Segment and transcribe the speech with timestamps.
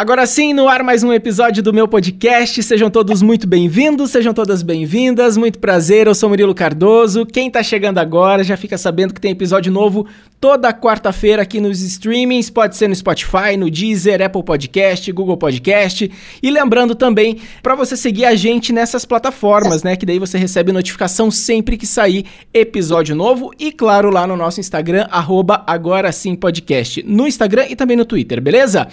[0.00, 2.62] Agora sim, no ar mais um episódio do meu podcast.
[2.62, 5.36] Sejam todos muito bem-vindos, sejam todas bem-vindas.
[5.36, 7.26] Muito prazer, eu sou Murilo Cardoso.
[7.26, 10.06] Quem tá chegando agora já fica sabendo que tem episódio novo
[10.40, 12.48] toda quarta-feira aqui nos streamings.
[12.48, 16.10] Pode ser no Spotify, no Deezer, Apple Podcast, Google Podcast.
[16.42, 19.96] E lembrando também para você seguir a gente nessas plataformas, né?
[19.96, 22.24] Que daí você recebe notificação sempre que sair
[22.54, 23.52] episódio novo.
[23.58, 27.02] E claro, lá no nosso Instagram, arroba agora sim podcast.
[27.06, 28.88] No Instagram e também no Twitter, beleza?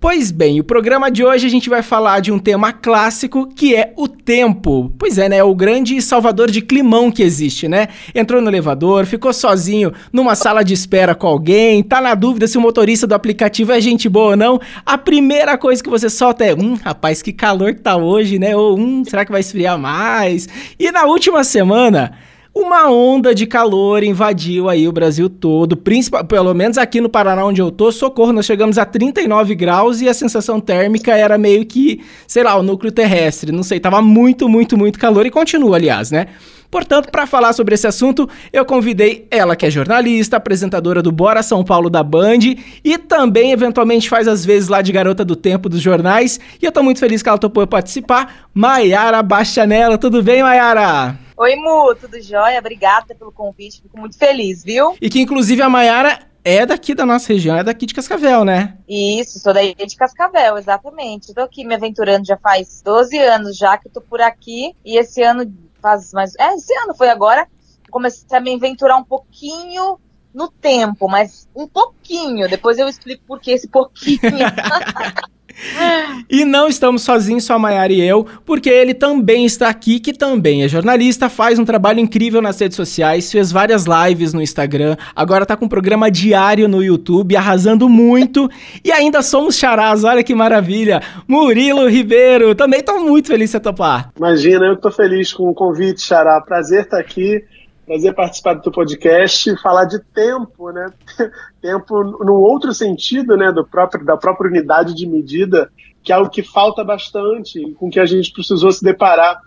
[0.00, 3.76] Pois bem, o programa de hoje a gente vai falar de um tema clássico que
[3.76, 4.90] é o tempo.
[4.98, 5.44] Pois é, né?
[5.44, 7.88] O grande salvador de climão que existe, né?
[8.14, 12.56] Entrou no elevador, ficou sozinho numa sala de espera com alguém, tá na dúvida se
[12.56, 14.58] o motorista do aplicativo é gente boa ou não.
[14.86, 18.56] A primeira coisa que você solta é: hum, rapaz, que calor que tá hoje, né?
[18.56, 20.48] Ou hum, será que vai esfriar mais?
[20.78, 22.29] E na última semana.
[22.52, 27.44] Uma onda de calor invadiu aí o Brasil todo, principal, pelo menos aqui no Paraná
[27.44, 31.64] onde eu tô, socorro, nós chegamos a 39 graus e a sensação térmica era meio
[31.64, 35.76] que, sei lá, o núcleo terrestre, não sei, tava muito, muito, muito calor e continua,
[35.76, 36.26] aliás, né?
[36.68, 41.42] Portanto, para falar sobre esse assunto, eu convidei ela, que é jornalista, apresentadora do Bora
[41.42, 42.38] São Paulo da Band
[42.84, 46.38] e também eventualmente faz às vezes lá de garota do tempo dos jornais.
[46.62, 48.46] E eu tô muito feliz que ela topou participar.
[48.54, 51.29] Maiara Bastianella, tudo bem, Maiara?
[51.42, 52.58] Oi, Mu, tudo jóia?
[52.58, 54.94] Obrigada pelo convite, fico muito feliz, viu?
[55.00, 58.76] E que inclusive a Maiara é daqui da nossa região, é daqui de Cascavel, né?
[58.86, 61.32] Isso, sou daí de Cascavel, exatamente.
[61.32, 65.22] Tô aqui me aventurando já faz 12 anos já que tô por aqui e esse
[65.22, 67.48] ano faz mais, é, esse ano foi agora,
[67.90, 69.98] comecei a me aventurar um pouquinho
[70.34, 74.20] no tempo, mas um pouquinho, depois eu explico por que esse pouquinho.
[76.32, 80.12] E não estamos sozinhos, só a Maiara e eu, porque ele também está aqui, que
[80.12, 84.96] também é jornalista, faz um trabalho incrível nas redes sociais, fez várias lives no Instagram,
[85.14, 88.48] agora tá com um programa diário no YouTube, arrasando muito,
[88.84, 91.02] e ainda somos charás, olha que maravilha.
[91.26, 94.12] Murilo Ribeiro, também tô muito feliz de você topar.
[94.16, 97.42] Imagina, eu tô feliz com o convite, Xará, prazer estar aqui.
[97.90, 100.92] Prazer participar do teu podcast e falar de tempo, né?
[101.60, 103.50] tempo no outro sentido, né?
[103.50, 105.68] Do próprio, da própria unidade de medida,
[106.00, 109.40] que é algo que falta bastante, com que a gente precisou se deparar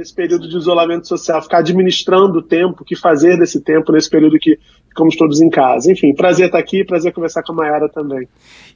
[0.00, 4.08] nesse período de isolamento social, ficar administrando o tempo, o que fazer desse tempo nesse
[4.08, 5.92] período que ficamos todos em casa.
[5.92, 8.26] Enfim, prazer estar aqui, prazer conversar com a Mayara também.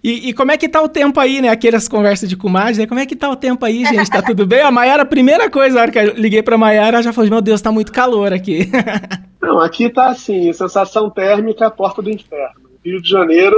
[0.02, 1.48] E, e, como é que tá o tempo aí, né?
[1.48, 2.86] Aquelas conversas de comadre, né?
[2.86, 4.10] Como é que tá o tempo aí, gente?
[4.10, 4.60] Tá tudo bem?
[4.60, 7.40] A Mayara, a primeira coisa, na hora que eu liguei pra Mayara, já falou, meu
[7.40, 8.68] Deus, tá muito calor aqui.
[9.40, 12.64] Não, aqui tá assim, sensação térmica, porta do inferno.
[12.84, 13.56] Rio de Janeiro,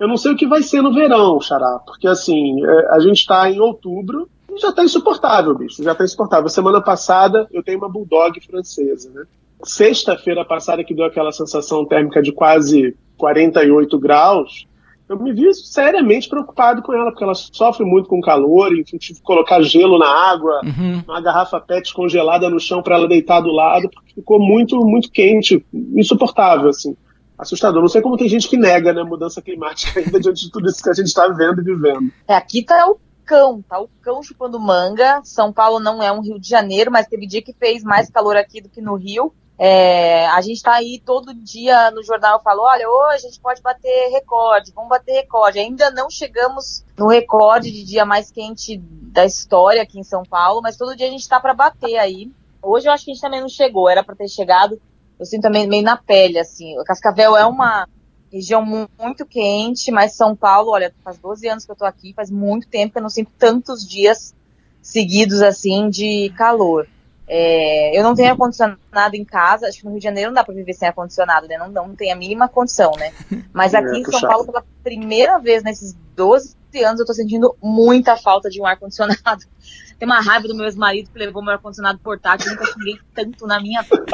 [0.00, 3.26] eu não sei o que vai ser no verão, Xará, porque assim, é, a gente
[3.26, 4.26] tá em outubro,
[4.60, 6.48] já tá insuportável, bicho, já tá insuportável.
[6.48, 9.24] Semana passada eu tenho uma bulldog francesa, né?
[9.62, 14.68] Sexta-feira passada que deu aquela sensação térmica de quase 48 graus,
[15.08, 19.18] eu me vi seriamente preocupado com ela, porque ela sofre muito com calor, enfim, tive
[19.18, 21.02] que colocar gelo na água, uhum.
[21.08, 25.10] uma garrafa PET congelada no chão para ela deitar do lado, porque ficou muito, muito
[25.10, 26.94] quente, insuportável, assim.
[27.38, 27.80] Assustador.
[27.80, 30.82] Não sei como tem gente que nega, né, mudança climática ainda diante de tudo isso
[30.82, 32.12] que a gente está vendo e vivendo.
[32.26, 35.20] É, aqui tá o cão, tá o cão chupando manga.
[35.22, 38.36] São Paulo não é um Rio de Janeiro, mas teve dia que fez mais calor
[38.36, 39.32] aqui do que no Rio.
[39.60, 43.60] É, a gente está aí todo dia no jornal falo, olha, hoje a gente pode
[43.60, 45.58] bater recorde, vamos bater recorde.
[45.58, 50.62] Ainda não chegamos no recorde de dia mais quente da história aqui em São Paulo,
[50.62, 52.30] mas todo dia a gente está para bater aí.
[52.62, 54.80] Hoje eu acho que a gente também não chegou, era para ter chegado.
[55.18, 56.76] Eu sinto também meio na pele, assim.
[56.84, 57.88] Cascavel é uma
[58.32, 62.30] região muito quente, mas São Paulo, olha, faz 12 anos que eu tô aqui, faz
[62.30, 64.34] muito tempo que eu não sinto tantos dias
[64.82, 66.86] seguidos assim de calor.
[67.30, 70.42] É, eu não tenho ar-condicionado em casa, acho que no Rio de Janeiro não dá
[70.42, 71.58] para viver sem ar-condicionado, né?
[71.58, 73.12] Não, não tem a mínima condição, né?
[73.52, 77.54] Mas aqui é, em São Paulo, pela primeira vez nesses 12 anos, eu tô sentindo
[77.62, 79.44] muita falta de um ar-condicionado.
[79.98, 83.46] Tem uma raiva do meu ex-marido que levou meu ar-condicionado portátil, eu nunca xinguei tanto
[83.46, 84.04] na minha vida.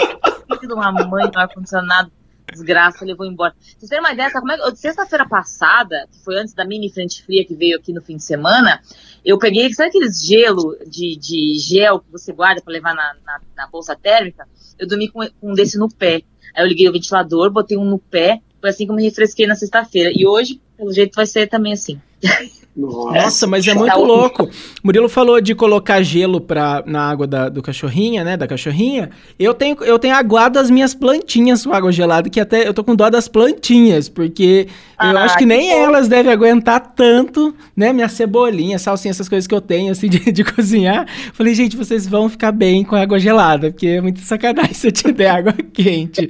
[0.61, 2.11] De uma mãe no ar-condicionado
[2.53, 3.55] desgraça, levou embora.
[3.61, 4.77] Vocês terem uma ideia, como é que.
[4.77, 8.25] Sexta-feira passada, que foi antes da mini frente fria que veio aqui no fim de
[8.25, 8.81] semana,
[9.25, 13.41] eu peguei, sabe aqueles gelo de, de gel que você guarda para levar na, na,
[13.57, 14.47] na, bolsa térmica?
[14.79, 16.23] Eu dormi com, com um desse no pé.
[16.55, 19.47] Aí eu liguei o ventilador, botei um no pé, foi assim que eu me refresquei
[19.47, 20.11] na sexta-feira.
[20.15, 22.01] E hoje, pelo jeito, vai ser também assim.
[22.77, 24.51] Nossa, mas é muito louco.
[24.83, 28.37] Murilo falou de colocar gelo pra, na água da, do cachorrinha, né?
[28.37, 29.11] Da cachorrinha.
[29.39, 32.83] Eu tenho, eu tenho aguado as minhas plantinhas com água gelada, que até eu tô
[32.83, 34.67] com dó das plantinhas, porque
[34.99, 35.83] ah, eu acho que, que nem bom.
[35.85, 37.93] elas devem aguentar tanto, né?
[37.93, 41.07] Minha cebolinha, salsinha, essas coisas que eu tenho, assim, de, de cozinhar.
[41.33, 44.93] Falei, gente, vocês vão ficar bem com água gelada, porque é muito sacanagem se eu
[44.93, 46.29] te der água quente.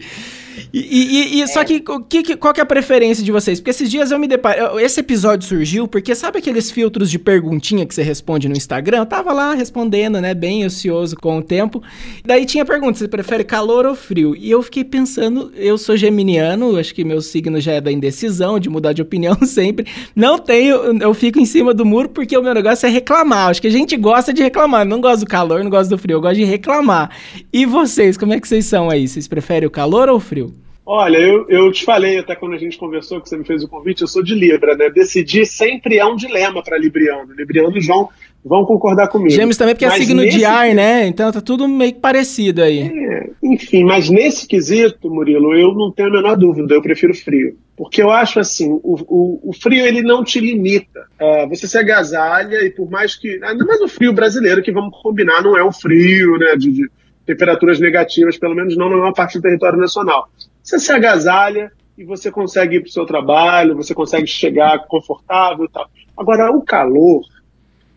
[0.72, 1.46] E, e, e é.
[1.46, 3.60] só que, que, qual que é a preferência de vocês?
[3.60, 4.62] Porque esses dias eu me deparei.
[4.84, 8.98] Esse episódio surgiu porque sabe aqueles filtros de perguntinha que você responde no Instagram?
[8.98, 10.34] Eu tava lá respondendo, né?
[10.34, 11.82] Bem ocioso com o tempo.
[12.24, 14.34] Daí tinha pergunta: você prefere calor ou frio?
[14.36, 18.58] E eu fiquei pensando, eu sou geminiano, acho que meu signo já é da indecisão,
[18.58, 19.86] de mudar de opinião sempre.
[20.14, 23.50] Não tenho, eu fico em cima do muro porque o meu negócio é reclamar.
[23.50, 24.84] Acho que a gente gosta de reclamar.
[24.84, 27.10] Não gosto do calor, não gosto do frio, eu gosto de reclamar.
[27.52, 29.06] E vocês, como é que vocês são aí?
[29.06, 30.43] Vocês preferem o calor ou o frio?
[30.86, 33.68] Olha, eu, eu te falei até quando a gente conversou, que você me fez o
[33.68, 34.90] convite, eu sou de Libra, né?
[34.90, 37.32] Decidir sempre é um dilema para Libriano.
[37.32, 38.10] Librianos vão,
[38.44, 39.30] vão concordar comigo.
[39.30, 40.36] Gêmeos também, porque é mas é signo nesse...
[40.36, 41.06] de ar, né?
[41.06, 42.80] Então tá tudo meio parecido aí.
[42.82, 47.56] É, enfim, mas nesse quesito, Murilo, eu não tenho a menor dúvida, eu prefiro frio.
[47.74, 51.06] Porque eu acho assim, o, o, o frio ele não te limita.
[51.18, 53.42] Uh, você se agasalha e por mais que.
[53.42, 56.54] Ainda mais o frio brasileiro, que vamos combinar, não é um frio, né?
[56.56, 56.90] de, de
[57.24, 60.28] temperaturas negativas, pelo menos não numa parte do território nacional.
[60.64, 65.66] Você se agasalha e você consegue ir para o seu trabalho, você consegue chegar confortável
[65.66, 65.90] e tal.
[66.16, 67.20] Agora, o calor,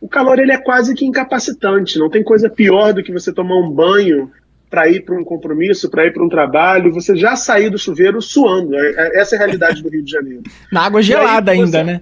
[0.02, 1.98] o calor ele é quase que incapacitante.
[1.98, 4.30] Não tem coisa pior do que você tomar um banho
[4.70, 8.22] para ir para um compromisso, para ir para um trabalho, você já sair do chuveiro
[8.22, 8.76] suando.
[8.76, 10.44] É, é, essa é a realidade do Rio de Janeiro.
[10.70, 12.02] Na água gelada aí, ainda, né?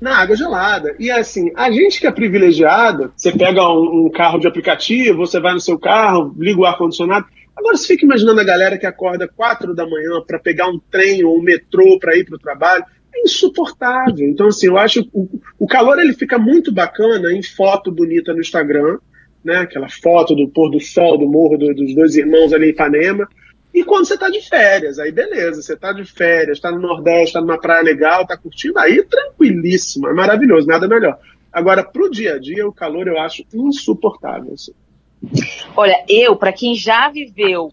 [0.00, 0.96] Na água gelada.
[0.98, 5.38] E assim, a gente que é privilegiada, você pega um, um carro de aplicativo, você
[5.38, 9.28] vai no seu carro, liga o ar-condicionado, Agora você fica imaginando a galera que acorda
[9.28, 12.84] quatro da manhã para pegar um trem ou um metrô para ir para o trabalho.
[13.14, 14.28] É insuportável.
[14.28, 15.28] Então, assim, eu acho o,
[15.58, 18.98] o calor ele fica muito bacana em foto bonita no Instagram,
[19.44, 19.58] né?
[19.58, 23.28] Aquela foto do pôr do sol do morro do, dos dois irmãos ali em Ipanema.
[23.72, 27.26] E quando você está de férias, aí beleza, você está de férias, está no Nordeste,
[27.26, 31.18] está numa praia legal, está curtindo, aí tranquilíssimo, é maravilhoso, nada melhor.
[31.52, 34.54] Agora, para o dia a dia, o calor eu acho insuportável.
[34.54, 34.72] Assim.
[35.76, 37.72] Olha, eu, para quem já viveu,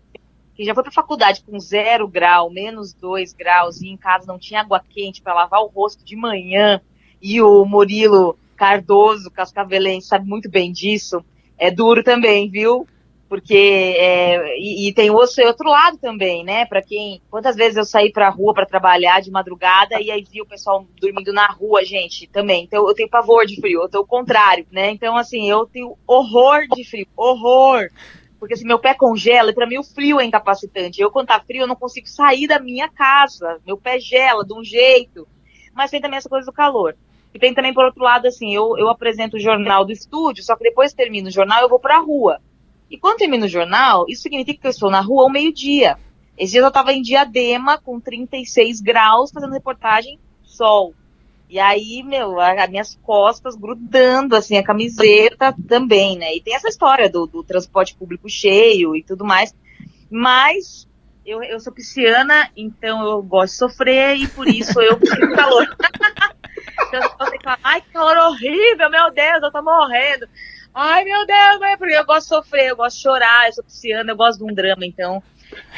[0.56, 4.40] quem já foi para faculdade com zero grau, menos dois graus, e em casa não
[4.40, 6.82] tinha água quente para lavar o rosto de manhã,
[7.22, 11.24] e o Murilo Cardoso, Cascavelense, sabe muito bem disso,
[11.58, 12.88] é duro também, viu?
[13.32, 16.66] Porque é, e, e, tem o outro lado também, né?
[16.66, 20.42] Para quem quantas vezes eu saí para rua para trabalhar de madrugada e aí vi
[20.42, 22.66] o pessoal dormindo na rua, gente, também.
[22.66, 24.92] Então eu tenho pavor de frio, eu tenho o contrário, né?
[24.92, 27.88] Então assim eu tenho horror de frio, horror.
[28.38, 31.00] Porque assim, meu pé congela e para mim o frio é incapacitante.
[31.00, 33.62] Eu, quando tá frio, eu não consigo sair da minha casa.
[33.66, 35.26] Meu pé gela de um jeito.
[35.74, 36.98] Mas tem também essa coisa do calor.
[37.34, 40.58] E tem também, por outro lado, assim, eu, eu apresento o jornal do estúdio, só
[40.58, 42.42] que depois termino o jornal eu vou pra rua.
[42.92, 45.98] E quando termina o jornal, isso significa que eu estou na rua ao meio-dia.
[46.38, 50.94] Esse dia eu estava em Diadema, com 36 graus, fazendo reportagem sol.
[51.50, 56.36] E aí, meu, as minhas costas grudando, assim, a camiseta também, né?
[56.36, 59.56] E tem essa história do, do transporte público cheio e tudo mais.
[60.10, 60.86] Mas
[61.26, 65.66] eu, eu sou pisciana, então eu gosto de sofrer e por isso eu prefiro calor.
[66.88, 70.28] então eu falar, ai, que calor horrível, meu Deus, eu tô morrendo.
[70.74, 73.64] Ai, meu Deus, é porque eu gosto de sofrer, eu gosto de chorar, eu sou
[73.64, 75.22] pisciana, eu gosto de um drama, então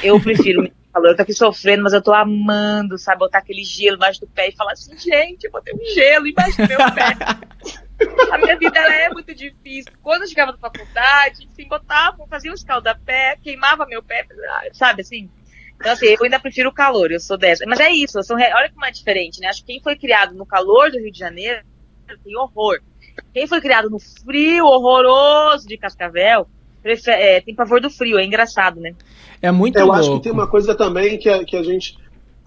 [0.03, 1.09] eu prefiro calor.
[1.09, 3.17] Eu tô aqui sofrendo, mas eu tô amando, sabe?
[3.17, 6.55] Botar aquele gelo embaixo do pé e falar assim, gente, eu botei um gelo embaixo
[6.55, 7.17] do meu pé.
[8.31, 9.91] A minha vida ela é muito difícil.
[10.03, 14.27] Quando eu chegava na faculdade, assim, botava, fazia um escaldapé, queimava meu pé,
[14.73, 15.29] sabe assim?
[15.75, 17.65] Então, assim, eu ainda prefiro o calor, eu sou dessa.
[17.65, 19.47] Mas é isso, sou, olha como é diferente, né?
[19.47, 21.63] Acho que quem foi criado no calor do Rio de Janeiro
[22.23, 22.79] tem horror.
[23.33, 26.47] Quem foi criado no frio horroroso de Cascavel
[26.81, 28.93] prefere, é, tem pavor do frio, é engraçado, né?
[29.41, 29.99] É muito Eu louco.
[29.99, 31.97] acho que tem uma coisa também que a, que a gente.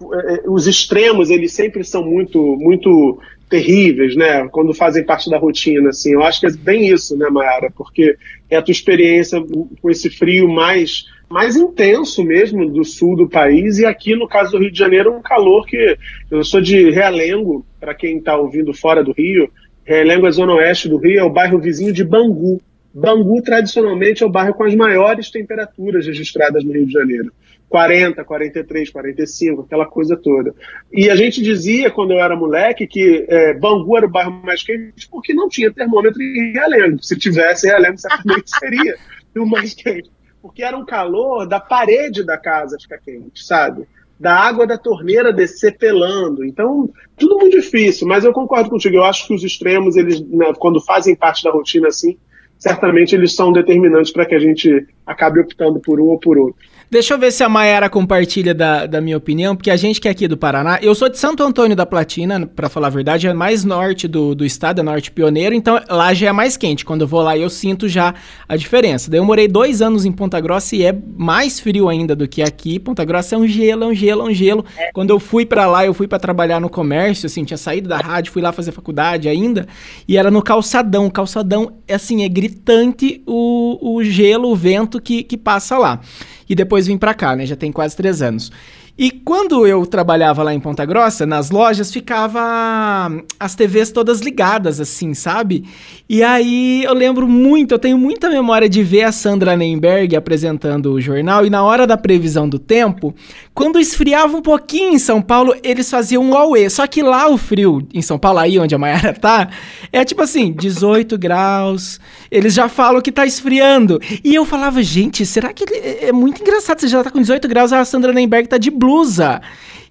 [0.01, 3.19] É, é, os extremos, eles sempre são muito, muito
[3.49, 4.47] terríveis, né?
[4.49, 6.13] Quando fazem parte da rotina, assim.
[6.13, 7.71] Eu acho que é bem isso, né, Mayara?
[7.75, 8.15] Porque
[8.49, 9.43] é a tua experiência
[9.81, 14.53] com esse frio mais mais intenso mesmo do sul do país e aqui no caso
[14.53, 15.97] do Rio de Janeiro um calor que
[16.31, 19.51] eu sou de Realengo para quem está ouvindo fora do Rio
[19.87, 22.61] Realengo é zona oeste do Rio, é o bairro vizinho de Bangu.
[22.93, 27.31] Bangu, tradicionalmente, é o bairro com as maiores temperaturas registradas no Rio de Janeiro.
[27.69, 30.53] 40, 43, 45, aquela coisa toda.
[30.91, 34.61] E a gente dizia, quando eu era moleque, que é, Bangu era o bairro mais
[34.61, 37.01] quente porque não tinha termômetro em Realengo.
[37.01, 38.93] Se tivesse, Realengo certamente seria
[39.37, 40.11] o mais quente.
[40.41, 43.87] Porque era um calor da parede da casa ficar quente, sabe?
[44.19, 46.43] Da água da torneira descer pelando.
[46.43, 48.95] Então, tudo muito difícil, mas eu concordo contigo.
[48.95, 52.17] Eu acho que os extremos, eles, né, quando fazem parte da rotina assim,
[52.57, 56.59] certamente eles são determinantes para que a gente acabe optando por um ou por outro.
[56.89, 60.07] Deixa eu ver se a Mayara compartilha da, da minha opinião, porque a gente que
[60.07, 63.27] é aqui do Paraná, eu sou de Santo Antônio da Platina, para falar a verdade,
[63.27, 66.85] é mais norte do, do estado, é norte pioneiro, então lá já é mais quente.
[66.85, 68.15] Quando eu vou lá, eu sinto já
[68.47, 69.11] a diferença.
[69.11, 72.41] Daí eu morei dois anos em Ponta Grossa e é mais frio ainda do que
[72.41, 72.79] aqui.
[72.79, 74.63] Ponta Grossa é um gelo, é um gelo, é um gelo.
[74.77, 74.89] É.
[74.93, 77.97] Quando eu fui para lá, eu fui para trabalhar no comércio, assim, tinha saído da
[77.97, 79.67] rádio, fui lá fazer faculdade ainda,
[80.07, 81.07] e era no calçadão.
[81.07, 85.99] O calçadão, assim, é gritante o, o gelo, o vento que, que passa lá
[86.49, 87.45] e depois vim para cá, né?
[87.45, 88.51] Já tem quase três anos.
[88.99, 94.81] E quando eu trabalhava lá em Ponta Grossa, nas lojas, ficava as TVs todas ligadas,
[94.81, 95.65] assim, sabe?
[96.09, 100.91] E aí eu lembro muito, eu tenho muita memória de ver a Sandra Nemberg apresentando
[100.91, 103.13] o jornal, e na hora da previsão do tempo,
[103.53, 106.67] quando esfriava um pouquinho em São Paulo, eles faziam um auê.
[106.67, 109.47] Só que lá o frio, em São Paulo, aí onde a Mayara tá,
[109.93, 111.99] é tipo assim, 18 graus,
[112.31, 113.99] eles já falam que tá esfriando.
[114.23, 115.65] E eu falava, gente, será que
[116.01, 118.86] é muito engraçado, você já tá com 18 graus, a Sandra Nemberg tá de blue
[118.87, 119.41] blusa.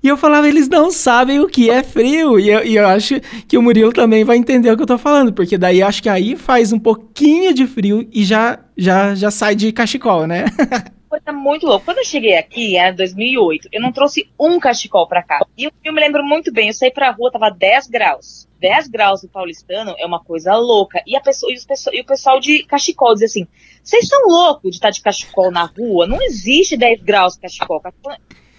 [0.02, 2.38] E eu falava, eles não sabem o que é frio.
[2.38, 4.96] E eu, e eu, acho que o Murilo também vai entender o que eu tô
[4.96, 9.30] falando, porque daí acho que aí faz um pouquinho de frio e já, já, já
[9.30, 10.44] sai de cachecol, né?
[11.08, 11.84] Coisa muito louco.
[11.84, 15.40] Quando eu cheguei aqui, era 2008, eu não trouxe um cachecol pra cá.
[15.56, 18.48] E eu me lembro muito bem, eu saí pra rua, tava 10 graus.
[18.60, 21.02] 10 graus no paulistano é uma coisa louca.
[21.06, 23.46] E, a pessoa, e, pessoal, e o pessoal de cachecol diz assim:
[23.82, 26.06] vocês estão loucos de estar de cachecol na rua?
[26.06, 27.80] Não existe 10 graus de cachecol.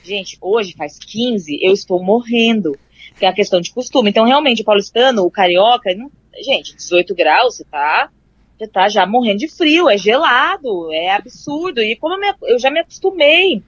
[0.08, 2.78] Gente, hoje faz 15, eu estou morrendo.
[3.20, 4.10] Que é a questão de costume.
[4.10, 6.10] Então, realmente, o paulistano, o carioca, não,
[6.44, 8.12] gente, 18 graus, você tá,
[8.58, 11.82] você tá já morrendo de frio, é gelado, é absurdo.
[11.82, 13.62] E como eu, me, eu já me acostumei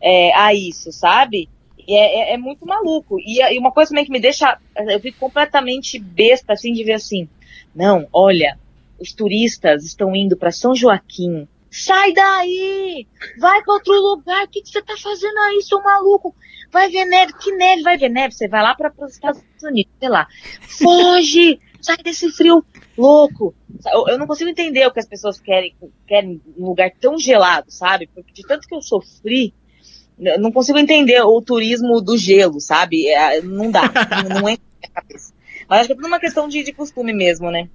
[0.00, 1.48] é, a isso, sabe?
[1.88, 3.18] É, é, é, muito maluco.
[3.20, 4.58] E, e, uma coisa também que me deixa.
[4.76, 7.28] Eu fico completamente besta, assim, de ver assim.
[7.74, 8.58] Não, olha,
[8.98, 13.06] os turistas estão indo para São Joaquim, Sai daí!
[13.38, 14.44] Vai para outro lugar!
[14.44, 16.34] O que, que você tá fazendo aí, seu maluco?
[16.70, 17.82] Vai ver neve, que neve?
[17.82, 18.34] Vai ver neve?
[18.34, 20.26] Você vai lá para os Estados Unidos, sei lá.
[20.60, 21.60] Foge!
[21.80, 22.64] Sai desse frio
[22.96, 23.54] louco!
[23.86, 25.74] Eu, eu não consigo entender o que as pessoas querem,
[26.06, 28.08] querem um lugar tão gelado, sabe?
[28.12, 29.54] Porque de tanto que eu sofri,
[30.18, 33.06] eu não consigo entender o turismo do gelo, sabe?
[33.08, 33.82] É, não dá,
[34.28, 35.32] não, entra na minha cabeça.
[35.68, 37.68] Mas acho que é tudo uma questão de, de costume mesmo, né?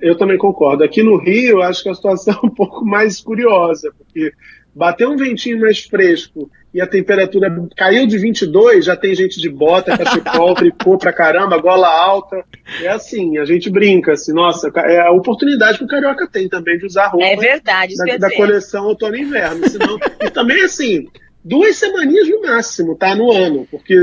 [0.00, 0.84] Eu também concordo.
[0.84, 4.32] Aqui no Rio, acho que a situação é um pouco mais curiosa, porque
[4.74, 9.48] bateu um ventinho mais fresco e a temperatura caiu de 22, já tem gente de
[9.48, 12.44] bota, cachecol, tricô pra caramba, gola alta.
[12.82, 16.76] É assim, a gente brinca, assim, nossa, é a oportunidade que o carioca tem também
[16.76, 17.26] de usar roupa.
[17.26, 19.68] É verdade, da, da coleção outono e inverno.
[19.68, 21.06] Senão, e também, assim,
[21.44, 23.14] duas semaninhas no máximo, tá?
[23.14, 23.68] No ano.
[23.70, 23.94] Porque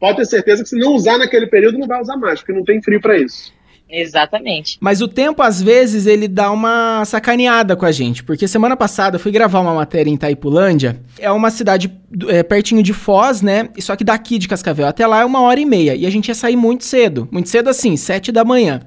[0.00, 2.64] pode ter certeza que se não usar naquele período, não vai usar mais, porque não
[2.64, 3.52] tem frio para isso.
[3.90, 4.76] Exatamente.
[4.80, 8.22] Mas o tempo, às vezes, ele dá uma sacaneada com a gente.
[8.22, 11.00] Porque semana passada eu fui gravar uma matéria em Taipulândia.
[11.18, 11.90] É uma cidade
[12.28, 13.68] é, pertinho de Foz, né?
[13.78, 15.94] Só que daqui de Cascavel até lá é uma hora e meia.
[15.94, 17.26] E a gente ia sair muito cedo.
[17.30, 18.82] Muito cedo assim, sete da manhã.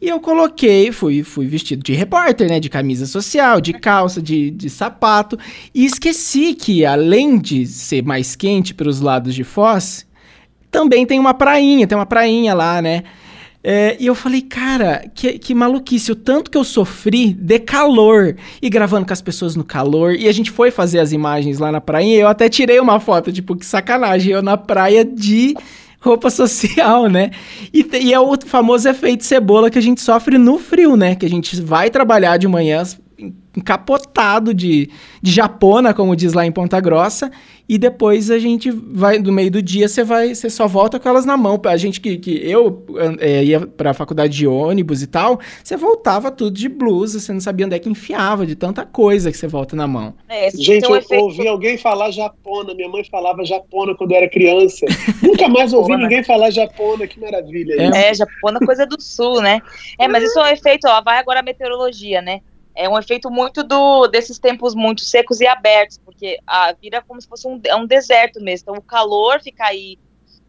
[0.00, 2.60] E eu coloquei, fui, fui vestido de repórter, né?
[2.60, 5.38] De camisa social, de calça, de, de sapato.
[5.74, 10.06] E esqueci que, além de ser mais quente para os lados de Foz,
[10.70, 13.04] também tem uma prainha, tem uma prainha lá, né?
[13.66, 18.36] É, e eu falei, cara, que, que maluquice, o tanto que eu sofri de calor
[18.60, 20.14] e gravando com as pessoas no calor.
[20.14, 23.00] E a gente foi fazer as imagens lá na praia e eu até tirei uma
[23.00, 25.54] foto, tipo, que sacanagem, eu na praia de
[25.98, 27.30] roupa social, né?
[27.72, 31.14] E, e é o famoso efeito cebola que a gente sofre no frio, né?
[31.14, 32.82] Que a gente vai trabalhar de manhã
[33.56, 34.90] encapotado de,
[35.22, 37.30] de japona, como diz lá em Ponta Grossa,
[37.68, 41.08] e depois a gente vai, no meio do dia, você vai, você só volta com
[41.08, 41.60] elas na mão.
[41.64, 42.84] A gente que, que eu
[43.20, 47.40] é, ia pra faculdade de ônibus e tal, você voltava tudo de blusa, você não
[47.40, 50.14] sabia onde é que enfiava, de tanta coisa que você volta na mão.
[50.28, 51.24] É, gente, eu efeito...
[51.24, 54.84] ouvi alguém falar japona, minha mãe falava japona quando eu era criança.
[55.22, 57.76] Nunca mais ouvi ninguém falar japona, que maravilha.
[57.78, 59.60] É, é japona coisa do sul, né?
[59.98, 62.40] É, mas isso é um efeito, ó, vai agora a meteorologia, né?
[62.74, 67.20] é um efeito muito do desses tempos muito secos e abertos, porque a vira como
[67.20, 68.64] se fosse um, é um deserto mesmo.
[68.64, 69.98] Então o calor fica aí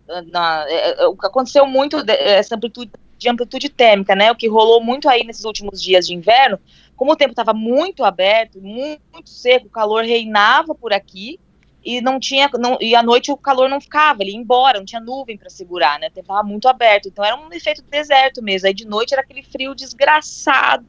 [0.07, 4.31] ah, na, é, é, o que aconteceu muito essa amplitude de amplitude térmica, né?
[4.31, 6.59] O que rolou muito aí nesses últimos dias de inverno,
[6.97, 11.39] como o tempo estava muito aberto, muito, muito seco, o calor reinava por aqui
[11.83, 14.85] e não tinha não, e à noite o calor não ficava, ele ia embora, não
[14.85, 16.07] tinha nuvem para segurar, né?
[16.07, 18.67] O tempo estava muito aberto, então era um efeito deserto mesmo.
[18.67, 20.85] Aí de noite era aquele frio desgraçado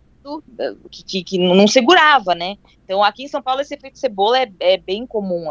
[0.91, 2.57] que, que, que, não segurava, né?
[2.85, 5.49] Então aqui em São Paulo esse efeito cebola é, é bem comum,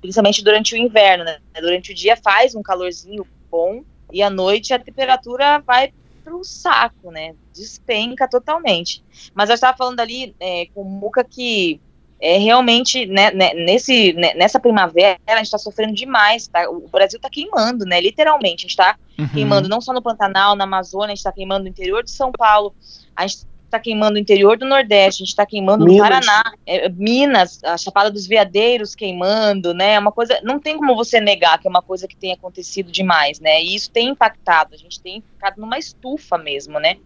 [0.00, 1.38] principalmente durante o inverno, né?
[1.60, 3.82] Durante o dia faz um calorzinho bom
[4.12, 5.92] e à noite a temperatura vai
[6.22, 7.34] pro saco, né?
[7.54, 9.02] Despenca totalmente.
[9.34, 11.80] Mas eu estava falando ali é, com o Muca que
[12.20, 16.68] é realmente, né, né, nesse, né, nessa primavera, a gente está sofrendo demais, tá?
[16.68, 19.28] o Brasil está queimando, né, literalmente, a gente está uhum.
[19.28, 22.30] queimando não só no Pantanal, na Amazônia, a gente está queimando no interior de São
[22.30, 22.74] Paulo,
[23.16, 25.96] a gente está queimando no interior do Nordeste, a gente está queimando Minas.
[25.96, 29.94] no Paraná, é, Minas, a Chapada dos Veadeiros queimando, né?
[29.94, 32.90] É uma coisa, não tem como você negar que é uma coisa que tem acontecido
[32.90, 33.62] demais, né?
[33.62, 36.96] E isso tem impactado, a gente tem ficado numa estufa mesmo, né?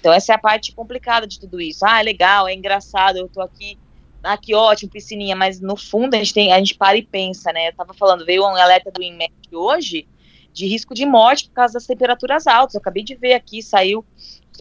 [0.00, 1.86] Então essa é a parte complicada de tudo isso.
[1.86, 3.78] Ah, é legal, é engraçado, eu tô aqui,
[4.22, 7.52] ah, que ótimo, piscininha, mas no fundo a gente tem, a gente para e pensa,
[7.52, 7.68] né?
[7.68, 10.06] Eu tava falando, veio um alerta do INMET hoje
[10.52, 12.74] de risco de morte por causa das temperaturas altas.
[12.74, 14.04] Eu acabei de ver aqui, saiu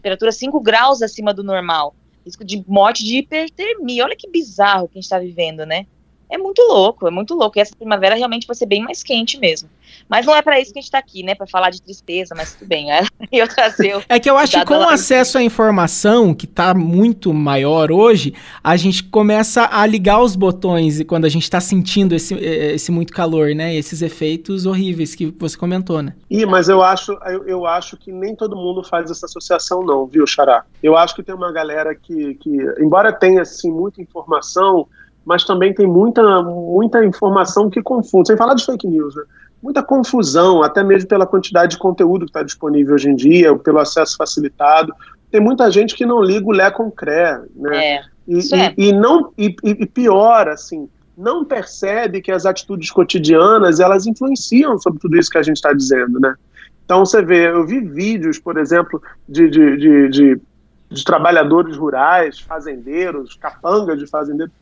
[0.01, 1.96] temperatura 5 graus acima do normal.
[2.25, 4.03] Risco de morte de hipertermia.
[4.03, 5.86] Olha que bizarro que a gente está vivendo, né?
[6.32, 7.60] É muito louco, é muito louco.
[7.60, 9.70] E essa primavera realmente vai ser bem mais quente mesmo.
[10.08, 11.36] Mas não é para isso que a gente está aqui, né?
[11.36, 12.88] Para falar de tristeza, mas tudo bem.
[12.92, 16.74] É, eu trazer é que eu acho que com o acesso à informação, que está
[16.74, 18.34] muito maior hoje,
[18.64, 22.92] a gente começa a ligar os botões e quando a gente está sentindo esse, esse
[22.92, 23.76] muito calor, né?
[23.76, 26.14] Esses efeitos horríveis que você comentou, né?
[26.30, 30.06] Ih, mas eu acho, eu, eu acho que nem todo mundo faz essa associação, não,
[30.06, 30.64] viu, Xará?
[30.82, 34.88] Eu acho que tem uma galera que, que embora tenha assim, muita informação
[35.25, 38.28] mas também tem muita, muita informação que confunde.
[38.28, 39.24] Sem falar de fake news, né?
[39.62, 43.80] Muita confusão, até mesmo pela quantidade de conteúdo que está disponível hoje em dia, pelo
[43.80, 44.92] acesso facilitado.
[45.30, 47.78] Tem muita gente que não liga o Lé com Cré, né?
[47.78, 48.74] É, e, é.
[48.75, 55.00] e, não, e, e pior, assim, não percebe que as atitudes cotidianas elas influenciam sobre
[55.00, 56.34] tudo isso que a gente está dizendo, né?
[56.84, 60.42] Então você vê, eu vi vídeos, por exemplo, de, de, de, de,
[60.90, 64.54] de trabalhadores rurais, fazendeiros, capangas de fazendeiros,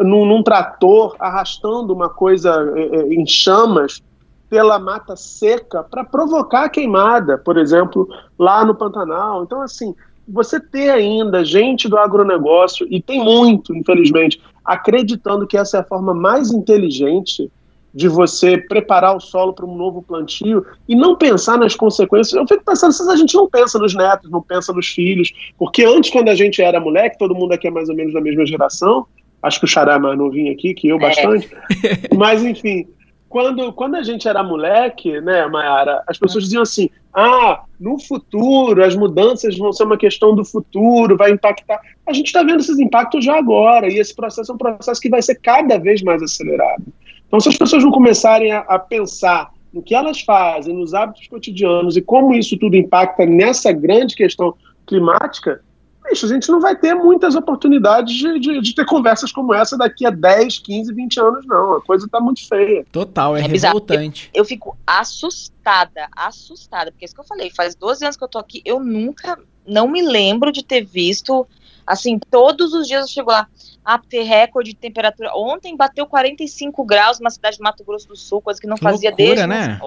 [0.00, 4.02] num, num trator arrastando uma coisa é, é, em chamas
[4.48, 9.44] pela mata seca para provocar a queimada, por exemplo, lá no Pantanal.
[9.44, 9.94] Então, assim,
[10.26, 15.84] você ter ainda gente do agronegócio, e tem muito, infelizmente, acreditando que essa é a
[15.84, 17.50] forma mais inteligente
[17.94, 22.34] de você preparar o solo para um novo plantio e não pensar nas consequências.
[22.34, 25.84] Eu fico pensando se a gente não pensa nos netos, não pensa nos filhos, porque
[25.84, 28.44] antes, quando a gente era moleque, todo mundo aqui é mais ou menos da mesma
[28.44, 29.06] geração,
[29.42, 31.00] Acho que o Xará é mais novinho aqui, que eu é.
[31.00, 31.48] bastante.
[31.84, 32.12] É.
[32.16, 32.86] Mas, enfim,
[33.28, 38.82] quando, quando a gente era moleque, né, Mayara, as pessoas diziam assim: ah, no futuro,
[38.82, 41.80] as mudanças vão ser uma questão do futuro, vai impactar.
[42.06, 45.10] A gente está vendo esses impactos já agora, e esse processo é um processo que
[45.10, 46.84] vai ser cada vez mais acelerado.
[47.26, 51.26] Então, se as pessoas não começarem a, a pensar no que elas fazem, nos hábitos
[51.28, 54.54] cotidianos e como isso tudo impacta nessa grande questão
[54.86, 55.60] climática,
[56.08, 59.76] bicho, a gente não vai ter muitas oportunidades de, de, de, ter conversas como essa
[59.76, 61.74] daqui a 10, 15, 20 anos, não.
[61.74, 62.84] A coisa tá muito feia.
[62.90, 64.30] Total, é, é revoltante.
[64.32, 68.24] Eu, eu, fico assustada, assustada, porque é isso que eu falei, faz 12 anos que
[68.24, 71.46] eu tô aqui, eu nunca, não me lembro de ter visto,
[71.86, 73.46] assim, todos os dias eu chego lá,
[73.84, 75.30] a ter recorde de temperatura.
[75.34, 78.82] Ontem bateu 45 graus numa cidade de Mato Grosso do Sul, coisa que não que
[78.82, 79.46] fazia loucura, desde...
[79.46, 79.80] Né?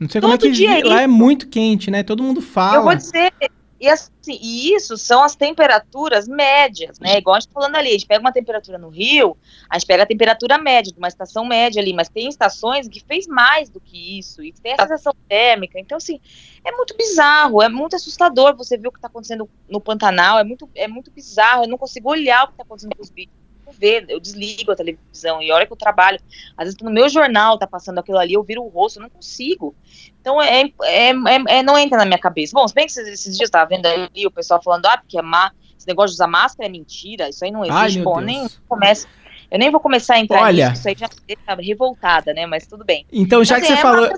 [0.00, 2.04] Não sei Todo como é que dia lá é, é muito quente, né?
[2.04, 2.76] Todo mundo fala.
[2.76, 3.32] Eu vou dizer,
[3.80, 7.18] e, assim, e isso são as temperaturas médias, né?
[7.18, 9.36] Igual a gente tá falando ali, a gente pega uma temperatura no Rio,
[9.70, 13.00] a gente pega a temperatura média, de uma estação média ali, mas tem estações que
[13.00, 15.78] fez mais do que isso, e tem a sensação térmica.
[15.78, 16.20] Então, assim,
[16.64, 20.44] é muito bizarro, é muito assustador você ver o que está acontecendo no Pantanal, é
[20.44, 23.47] muito, é muito bizarro, eu não consigo olhar o que está acontecendo com os bichos
[23.72, 26.18] ver, eu desligo a televisão e a hora que eu trabalho,
[26.56, 29.10] às vezes no meu jornal tá passando aquilo ali, eu viro o rosto, eu não
[29.10, 29.74] consigo.
[30.20, 32.52] Então é, é, é, é não entra na minha cabeça.
[32.54, 34.98] Bom, se bem que esses, esses dias eu tava vendo ali o pessoal falando, ah,
[34.98, 37.98] porque é má, esse negócio de usar máscara é mentira, isso aí não existe.
[37.98, 39.06] Ai, Bom, nem começa.
[39.50, 42.44] Eu nem vou começar a entrar Olha, nisso, isso aí já tá revoltada, né?
[42.46, 43.06] Mas tudo bem.
[43.10, 44.10] Então, já mas que é, você falou.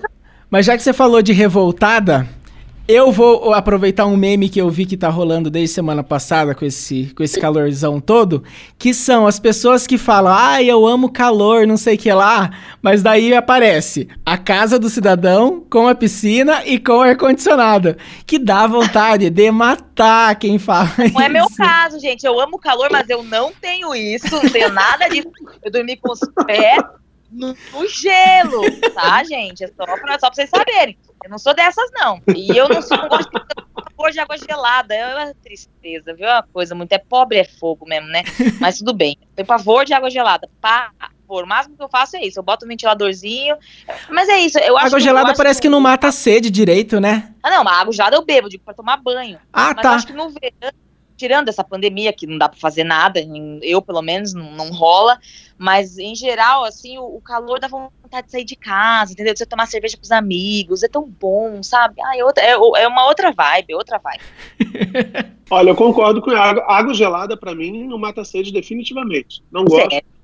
[0.50, 2.28] Mas já que você falou de revoltada,
[2.90, 6.64] eu vou aproveitar um meme que eu vi que tá rolando desde semana passada com
[6.64, 8.42] esse, com esse calorzão todo,
[8.76, 12.50] que são as pessoas que falam, ai, eu amo calor, não sei o que lá,
[12.82, 18.66] mas daí aparece a casa do cidadão com a piscina e com ar-condicionado, que dá
[18.66, 21.20] vontade de matar quem fala Não isso.
[21.20, 25.08] é meu caso, gente, eu amo calor, mas eu não tenho isso, não tenho nada
[25.08, 25.24] de...
[25.62, 26.82] Eu dormi com os pés
[27.30, 28.62] no, no gelo,
[28.94, 29.64] tá, gente?
[29.64, 30.96] É só pra, só pra vocês saberem.
[31.22, 32.20] Eu não sou dessas, não.
[32.34, 34.94] E eu não sou, não gosto de, de água gelada.
[34.94, 36.26] É uma tristeza, viu?
[36.26, 36.92] É uma coisa muito.
[36.92, 38.22] É pobre, é fogo mesmo, né?
[38.58, 39.18] Mas tudo bem.
[39.36, 40.48] Tenho pavor de água gelada.
[40.60, 41.44] Pavor.
[41.44, 42.38] O máximo que eu faço é isso.
[42.38, 43.56] Eu boto um ventiladorzinho.
[44.08, 44.58] Mas é isso.
[44.58, 47.32] Eu acho água gelada parece que, que não mata a sede direito, né?
[47.42, 47.62] Ah, não.
[47.62, 49.38] Mas água gelada eu bebo, digo, pra tomar banho.
[49.52, 49.90] Ah, mas tá.
[49.90, 50.72] Eu acho que no verão
[51.20, 53.20] tirando essa pandemia que não dá para fazer nada,
[53.60, 55.18] eu pelo menos não, não rola,
[55.58, 59.34] mas em geral, assim, o, o, calor dá vontade de sair de casa, entendeu?
[59.34, 62.00] De você tomar cerveja com os amigos, é tão bom, sabe?
[62.02, 64.22] Ah, é, outra, é, é uma outra vibe, é outra vibe.
[65.50, 66.64] Olha, eu concordo com a água.
[66.66, 69.42] Água gelada, para mim, não mata sede definitivamente.
[69.52, 69.90] Não gosto.
[69.90, 70.19] Sério?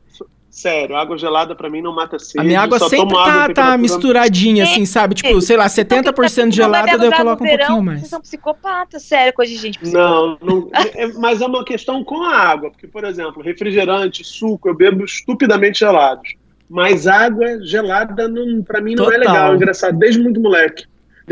[0.56, 2.40] Sério, água gelada para mim não mata sede.
[2.40, 5.14] A minha água sempre tá, tá misturadinha, assim, sabe?
[5.14, 8.00] Tipo, sei lá, 70% gelada, daí eu coloco um pouquinho mais.
[8.00, 10.08] Vocês são psicopatas, sério, coisa de gente psicopata.
[10.10, 12.70] Não, não é, mas é uma questão com a água.
[12.70, 16.34] Porque, por exemplo, refrigerante, suco, eu bebo estupidamente gelados.
[16.70, 19.20] Mas água gelada, não, pra mim, não Total.
[19.20, 19.52] é legal.
[19.52, 20.86] É engraçado, desde muito moleque.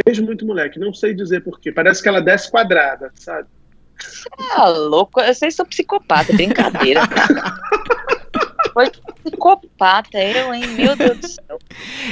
[0.05, 0.79] Desde muito moleque.
[0.79, 1.73] Não sei dizer porquê.
[1.73, 3.49] Parece que ela desce quadrada, sabe?
[4.55, 5.23] Ah, louco.
[5.23, 7.01] Vocês são psicopatas, brincadeira.
[8.75, 8.91] Foi
[9.23, 10.67] psicopata, eu, hein?
[10.77, 11.59] Meu Deus do céu.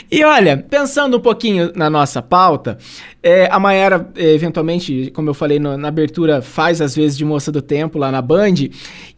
[0.08, 2.78] E olha, pensando um pouquinho na nossa pauta,
[3.20, 7.50] é, a Mayara, eventualmente, como eu falei no, na abertura, faz às vezes de moça
[7.50, 8.54] do tempo lá na Band.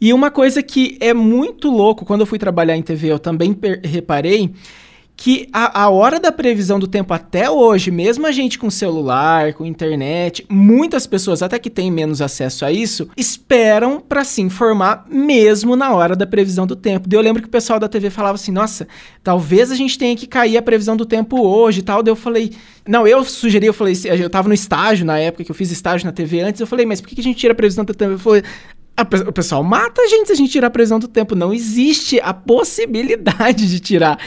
[0.00, 3.54] E uma coisa que é muito louco, quando eu fui trabalhar em TV, eu também
[3.84, 4.50] reparei
[5.16, 9.54] que a, a, hora da previsão do tempo até hoje, mesmo a gente com celular,
[9.54, 15.06] com internet, muitas pessoas, até que têm menos acesso a isso, esperam para se informar
[15.08, 17.08] mesmo na hora da previsão do tempo.
[17.10, 18.88] Eu lembro que o pessoal da TV falava assim: nossa,
[19.22, 22.02] talvez a gente tenha que cair a previsão do tempo hoje e tal.
[22.02, 22.52] Daí eu falei.
[22.86, 26.04] Não, eu sugeri, eu falei, eu tava no estágio na época que eu fiz estágio
[26.04, 28.12] na TV antes, eu falei, mas por que a gente tira a previsão do tempo?
[28.12, 28.42] Eu falei,
[29.26, 31.34] o pessoal mata a gente se a gente tirar a previsão do tempo.
[31.34, 34.18] Não existe a possibilidade de tirar.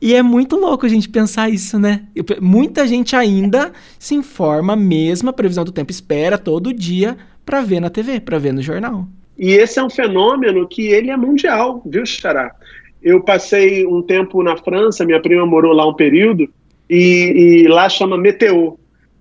[0.00, 2.02] E é muito louco a gente pensar isso, né?
[2.40, 7.80] Muita gente ainda se informa mesmo a previsão do tempo, espera todo dia para ver
[7.80, 9.06] na TV, para ver no jornal.
[9.38, 12.54] E esse é um fenômeno que ele é mundial, viu, Xará?
[13.02, 16.48] Eu passei um tempo na França, minha prima morou lá um período,
[16.88, 18.76] e, e lá chama Meteor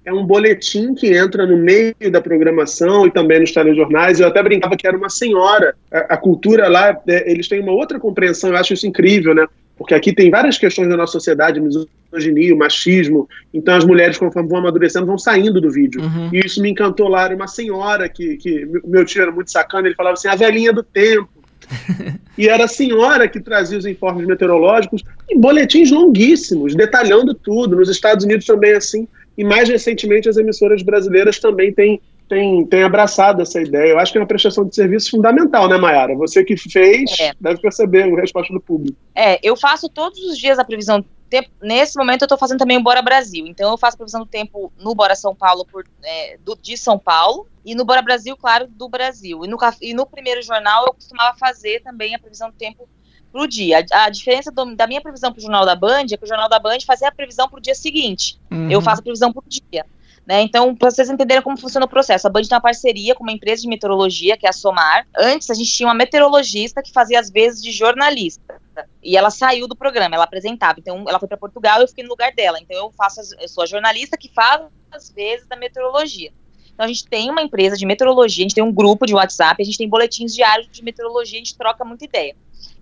[0.05, 4.19] é um boletim que entra no meio da programação e também nos telejornais.
[4.19, 5.75] Eu até brincava que era uma senhora.
[5.91, 9.47] A, a cultura lá, é, eles têm uma outra compreensão, eu acho isso incrível, né?
[9.77, 13.27] Porque aqui tem várias questões da nossa sociedade, misoginia, machismo.
[13.53, 16.01] Então as mulheres, conforme vão amadurecendo, vão saindo do vídeo.
[16.01, 16.29] Uhum.
[16.31, 17.25] E isso me encantou lá.
[17.25, 20.71] Era uma senhora que, que meu tio era muito sacana, ele falava assim, a velhinha
[20.71, 21.29] do tempo.
[22.37, 27.75] e era a senhora que trazia os informes meteorológicos em boletins longuíssimos, detalhando tudo.
[27.75, 29.07] Nos Estados Unidos também é assim.
[29.37, 33.91] E mais recentemente as emissoras brasileiras também têm, têm, têm abraçado essa ideia.
[33.91, 36.15] Eu acho que é uma prestação de serviço fundamental, né, Mayara?
[36.15, 37.31] Você que fez, é.
[37.39, 38.97] deve perceber a resposta do público.
[39.13, 41.49] É, eu faço todos os dias a previsão do tempo.
[41.61, 43.45] Nesse momento eu estou fazendo também o Bora Brasil.
[43.47, 46.77] Então eu faço a previsão do tempo no Bora São Paulo por, é, do, de
[46.77, 49.43] São Paulo e no Bora Brasil, claro, do Brasil.
[49.43, 52.87] E no, e no primeiro jornal eu costumava fazer também a previsão do tempo
[53.31, 53.85] para o dia.
[53.91, 56.27] A, a diferença do, da minha previsão para o Jornal da Band é que o
[56.27, 58.39] Jornal da Band fazia a previsão para o dia seguinte.
[58.49, 58.71] Uhum.
[58.71, 59.85] Eu faço a previsão para o dia.
[60.25, 60.41] Né?
[60.41, 63.31] Então, para vocês entenderem como funciona o processo, a Band tem uma parceria com uma
[63.31, 65.07] empresa de meteorologia, que é a Somar.
[65.15, 68.59] Antes, a gente tinha uma meteorologista que fazia as vezes de jornalista.
[69.03, 70.79] E ela saiu do programa, ela apresentava.
[70.79, 72.57] Então, ela foi para Portugal e eu fiquei no lugar dela.
[72.59, 76.31] Então, eu faço, as, eu sou a jornalista que faz as vezes da meteorologia.
[76.73, 79.61] Então, a gente tem uma empresa de meteorologia, a gente tem um grupo de WhatsApp,
[79.61, 82.35] a gente tem boletins diários de meteorologia, a gente troca muita ideia.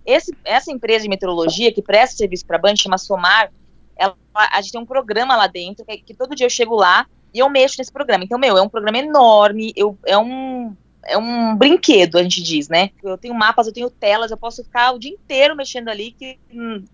[0.05, 3.51] Esse, essa empresa de meteorologia que presta serviço para a Band, chama Somar,
[3.95, 7.05] ela, a gente tem um programa lá dentro, que, que, todo dia eu chego lá
[7.33, 8.23] e eu mexo nesse programa.
[8.23, 12.69] Então, meu, é um programa enorme, eu, é um é um brinquedo, a gente diz,
[12.69, 12.89] né?
[13.03, 16.39] Eu tenho mapas, eu tenho telas, eu posso ficar o dia inteiro mexendo ali que,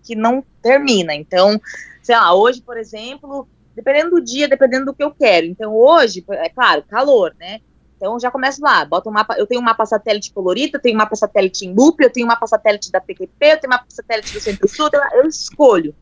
[0.02, 1.14] que não termina.
[1.14, 1.60] Então,
[2.02, 5.46] sei lá, hoje, por exemplo, dependendo do dia, dependendo do que eu quero.
[5.46, 7.60] Então, hoje, é claro, calor, né?
[8.00, 10.94] Então já começo lá, bota um mapa, eu tenho um mapa satélite colorido, eu tenho
[10.94, 13.76] um mapa satélite em loop, eu tenho um mapa satélite da PQP, eu tenho um
[13.76, 15.94] mapa satélite do Centro-Sul, eu escolho.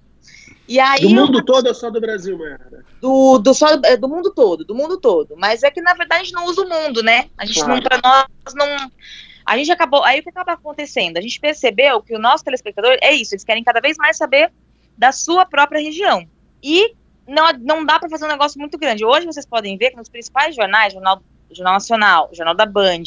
[0.69, 2.85] E aí, do mundo eu, todo ou só do Brasil, Mayara?
[3.01, 5.35] Do, do, só, é, do mundo todo, do mundo todo.
[5.37, 7.31] Mas é que, na verdade, a gente não usa o mundo, né?
[7.39, 7.75] A gente claro.
[7.75, 8.91] não, para nós, não...
[9.47, 10.05] A gente acabou...
[10.05, 11.17] Aí, o que acaba acontecendo?
[11.17, 14.53] A gente percebeu que o nosso telespectador é isso, eles querem cada vez mais saber
[14.97, 16.29] da sua própria região.
[16.63, 16.95] E
[17.27, 19.05] não, não dá para fazer um negócio muito grande.
[19.05, 23.05] Hoje, vocês podem ver que nos principais jornais, Jornal Jornal Nacional, Jornal da Band,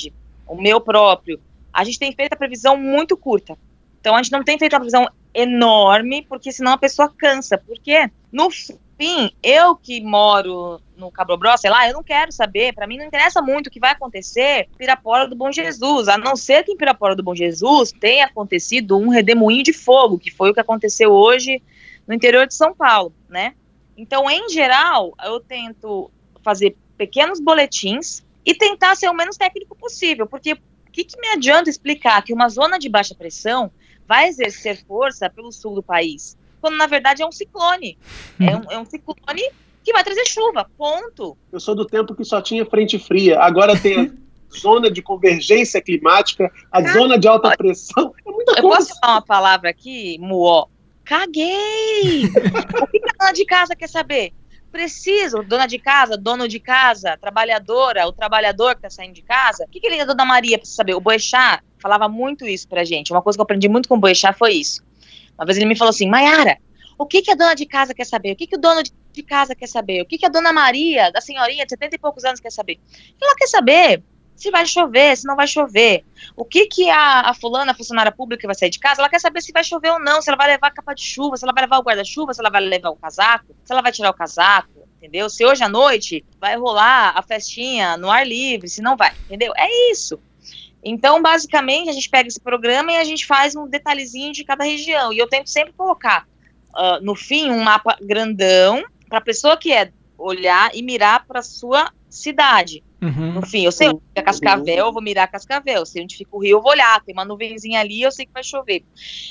[0.47, 1.39] o meu próprio,
[1.71, 3.57] a gente tem feito a previsão muito curta.
[3.99, 7.57] Então a gente não tem feito uma previsão enorme, porque senão a pessoa cansa.
[7.57, 12.85] Porque, no fim, eu que moro no Cabrobró, sei lá, eu não quero saber, para
[12.85, 16.35] mim não interessa muito o que vai acontecer em Pirapora do Bom Jesus, a não
[16.35, 20.51] ser que em Pirapora do Bom Jesus tenha acontecido um redemoinho de fogo, que foi
[20.51, 21.61] o que aconteceu hoje
[22.07, 23.55] no interior de São Paulo, né?
[23.97, 26.11] Então, em geral, eu tento
[26.43, 31.29] fazer pequenos boletins e tentar ser o menos técnico possível, porque o que, que me
[31.29, 33.71] adianta explicar que uma zona de baixa pressão
[34.11, 37.97] vai exercer força pelo sul do país, quando na verdade é um ciclone.
[38.37, 39.49] É um, é um ciclone
[39.81, 41.37] que vai trazer chuva, ponto.
[41.49, 44.11] Eu sou do tempo que só tinha frente fria, agora tem a
[44.59, 48.77] zona de convergência climática, a zona de alta pressão, é muita Eu coisa.
[48.79, 50.65] posso falar uma palavra aqui, muó?
[51.05, 52.25] Caguei!
[52.83, 54.33] o que a dona de casa quer saber?
[54.71, 59.65] Preciso, dona de casa, dono de casa, trabalhadora, o trabalhador que tá saindo de casa.
[59.65, 60.95] O que, que ele, a dona Maria precisa saber?
[60.95, 63.11] O Boechat falava muito isso pra gente.
[63.11, 64.81] Uma coisa que eu aprendi muito com o Boechat foi isso.
[65.37, 66.57] Uma vez ele me falou assim, Maiara,
[66.97, 68.31] o que, que a dona de casa quer saber?
[68.31, 70.01] O que, que o dono de casa quer saber?
[70.01, 72.79] O que, que a dona Maria, da senhorinha de 70 e poucos anos, quer saber?
[73.21, 74.03] Ela quer saber
[74.41, 76.03] se vai chover, se não vai chover.
[76.35, 79.09] O que que a, a fulana, a funcionária pública que vai sair de casa, ela
[79.09, 81.37] quer saber se vai chover ou não, se ela vai levar a capa de chuva,
[81.37, 83.91] se ela vai levar o guarda-chuva, se ela vai levar o casaco, se ela vai
[83.91, 85.29] tirar o casaco, entendeu?
[85.29, 89.53] Se hoje à noite vai rolar a festinha no ar livre, se não vai, entendeu?
[89.55, 90.19] É isso.
[90.83, 94.63] Então, basicamente, a gente pega esse programa e a gente faz um detalhezinho de cada
[94.63, 95.13] região.
[95.13, 96.27] E eu tento sempre colocar,
[96.69, 101.43] uh, no fim, um mapa grandão para a pessoa que é olhar e mirar para
[101.43, 102.83] sua cidade.
[103.01, 103.33] Uhum.
[103.33, 105.79] No fim, eu sei onde fica Cascavel, eu vou mirar Cascavel.
[105.79, 107.01] Eu sei onde fica o Rio, eu vou olhar.
[107.01, 108.83] Tem uma nuvenzinha ali, eu sei que vai chover.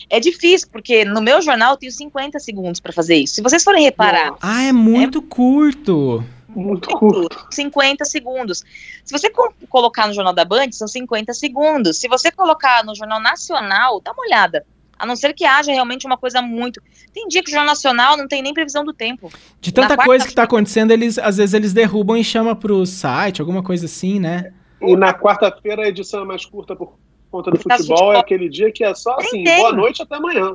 [0.09, 3.37] É difícil, porque no meu jornal eu tenho 50 segundos para fazer isso.
[3.37, 4.35] Se vocês forem reparar.
[4.43, 5.23] Ah, é muito é...
[5.23, 6.25] curto.
[6.49, 7.47] Muito curto.
[7.53, 8.65] 50 segundos.
[9.05, 11.99] Se você co colocar no Jornal da Band, são 50 segundos.
[11.99, 14.67] Se você colocar no Jornal Nacional, dá uma olhada.
[15.01, 16.83] A não ser que haja realmente uma coisa muito.
[17.15, 19.33] Tem dia que o Jornal Nacional não tem nem previsão do tempo.
[19.59, 22.85] De tanta coisa que está acontecendo, eles às vezes eles derrubam e chamam para o
[22.85, 24.53] site, alguma coisa assim, né?
[24.83, 26.99] E na quarta-feira a edição é mais curta por
[27.31, 30.55] conta do futebol, é aquele dia que é só assim, boa noite até amanhã.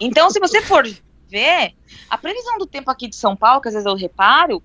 [0.00, 0.86] Então, se você for
[1.30, 1.72] ver,
[2.10, 4.62] a previsão do tempo aqui de São Paulo, que às vezes eu reparo,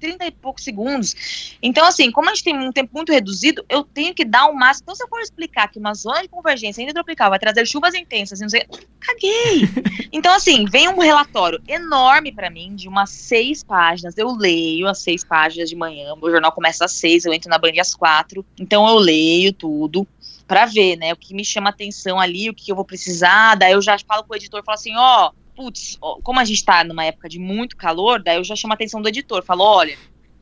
[0.00, 1.56] 30 e poucos segundos.
[1.62, 4.54] Então, assim, como a gente tem um tempo muito reduzido, eu tenho que dar o
[4.54, 4.84] máximo.
[4.84, 8.40] Então, se eu for explicar que uma zona de convergência hidrotropical vai trazer chuvas intensas,
[8.40, 8.66] não sei,
[9.00, 9.68] caguei.
[10.12, 14.16] Então, assim, vem um relatório enorme para mim, de umas seis páginas.
[14.16, 16.14] Eu leio as seis páginas de manhã.
[16.20, 18.46] O jornal começa às seis, eu entro na Band às quatro.
[18.56, 20.06] Então, eu leio tudo
[20.46, 23.56] para ver, né, o que me chama atenção ali, o que eu vou precisar.
[23.56, 26.58] Daí eu já falo com o editor, falo assim, ó, oh, putz, como a gente
[26.58, 29.64] está numa época de muito calor, daí eu já chamo a atenção do editor, falo,
[29.64, 29.96] olha,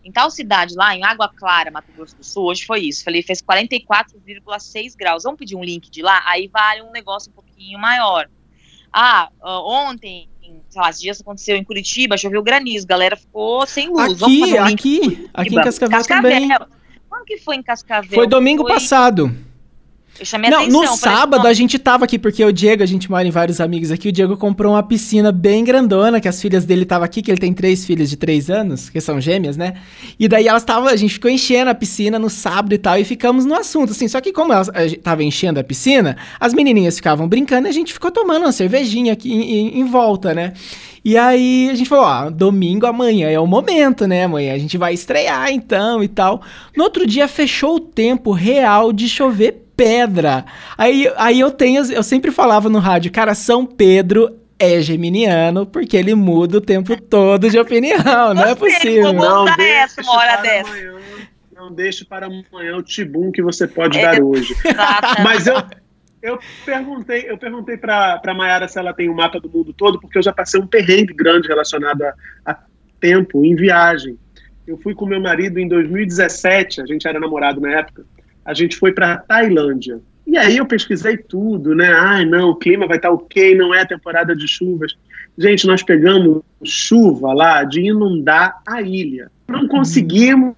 [0.05, 3.05] em tal cidade lá, em Água Clara, Mato Grosso do Sul, hoje foi isso.
[3.05, 5.23] Falei, fez 44,6 graus.
[5.23, 6.21] Vamos pedir um link de lá?
[6.27, 8.29] Aí vale um negócio um pouquinho maior.
[8.93, 10.29] Ah, ontem,
[10.69, 14.23] sei lá, esses dias aconteceu em Curitiba, choveu granizo, galera ficou sem luz.
[14.23, 16.49] Aqui, um aqui, aqui em Cascavel, Cascavel também.
[17.09, 18.11] Quando que foi em Cascavel?
[18.13, 18.73] Foi domingo foi...
[18.73, 19.35] passado.
[20.21, 20.83] Eu chamei não, atenção.
[20.83, 23.91] No sábado a gente tava aqui, porque o Diego, a gente mora em vários amigos
[23.91, 27.31] aqui, o Diego comprou uma piscina bem grandona, que as filhas dele estavam aqui, que
[27.31, 29.75] ele tem três filhas de três anos, que são gêmeas, né?
[30.19, 33.05] E daí elas estavam, a gente ficou enchendo a piscina no sábado e tal, e
[33.05, 34.07] ficamos no assunto, assim.
[34.07, 37.93] Só que como elas estavam enchendo a piscina, as menininhas ficavam brincando e a gente
[37.93, 40.53] ficou tomando uma cervejinha aqui em, em, em volta, né?
[41.05, 44.25] E aí a gente falou, ó, domingo amanhã é o momento, né?
[44.25, 46.43] Amanhã a gente vai estrear então e tal.
[46.77, 50.45] No outro dia fechou o tempo real de chover pedra.
[50.77, 55.97] Aí, aí eu tenho, eu sempre falava no rádio, cara, São Pedro é geminiano porque
[55.97, 59.13] ele muda o tempo todo de opinião, não é possível.
[59.13, 60.71] Não deixe uma hora dessa.
[60.71, 60.93] Amanhã,
[61.63, 64.55] não deixe para amanhã o tibum que você pode é, dar hoje.
[65.23, 65.57] Mas eu,
[66.23, 69.73] eu perguntei, eu perguntei para a Mayara se ela tem o um mapa do mundo
[69.73, 72.15] todo, porque eu já passei um perrengue grande relacionado a,
[72.47, 72.59] a
[73.01, 74.17] tempo, em viagem.
[74.67, 78.05] Eu fui com meu marido em 2017, a gente era namorado na época,
[78.45, 80.01] a gente foi para Tailândia.
[80.27, 81.93] E aí eu pesquisei tudo, né?
[81.93, 84.97] Ai, não, o clima vai estar tá ok, não é temporada de chuvas.
[85.37, 89.31] Gente, nós pegamos chuva lá de inundar a ilha.
[89.49, 90.55] Não conseguimos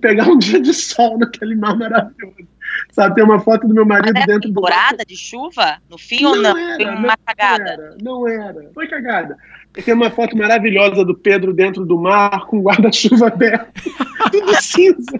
[0.00, 2.46] pegar um dia de sol naquele mar maravilhoso.
[2.90, 4.54] Sabe, tem uma foto do meu marido Mas dentro do.
[4.54, 5.78] temporada de chuva?
[5.88, 6.56] No fim não ou não?
[6.56, 7.70] Era, Foi uma não cagada.
[7.70, 8.70] Era, não era.
[8.74, 9.36] Foi cagada.
[9.76, 13.82] E tem uma foto maravilhosa do Pedro dentro do mar com guarda-chuva aberto.
[14.32, 15.18] Tudo cinza.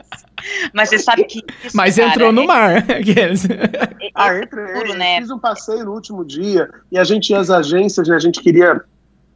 [0.73, 1.43] Mas você sabe que.
[1.65, 2.47] Isso, Mas cara, entrou no é...
[2.47, 2.71] mar.
[2.91, 3.03] É,
[4.15, 4.95] ah, entrei.
[4.97, 5.19] Né?
[5.19, 8.17] Fiz um passeio no último dia e a gente ia às agências, né?
[8.17, 8.83] A gente queria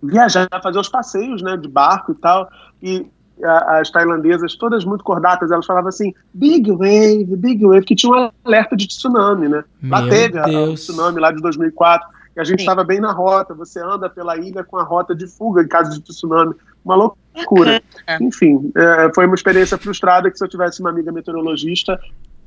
[0.03, 1.57] viajar, fazer os passeios, né?
[1.57, 2.51] De barco e tal.
[2.83, 3.07] E
[3.45, 8.31] as tailandesas, todas muito cordatas, elas falavam assim, big wave, big wave, que tinha um
[8.45, 9.65] alerta de tsunami, né?
[9.81, 13.55] Meu lá teve o tsunami lá de 2004, e a gente estava bem na rota,
[13.55, 16.55] você anda pela ilha com a rota de fuga em caso de tsunami,
[16.85, 17.83] uma loucura.
[18.21, 22.01] Enfim, é, foi uma experiência frustrada que se eu tivesse uma amiga meteorologista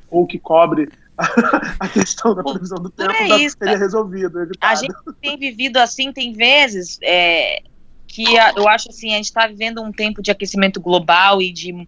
[0.10, 0.90] ou que cobre
[1.80, 4.42] a questão da previsão do tempo, é teria resolvido.
[4.42, 4.72] Evitado.
[4.72, 7.62] A gente tem vivido assim, tem vezes, é,
[8.08, 8.24] que
[8.56, 11.88] eu acho assim, a gente está vivendo um tempo de aquecimento global e de,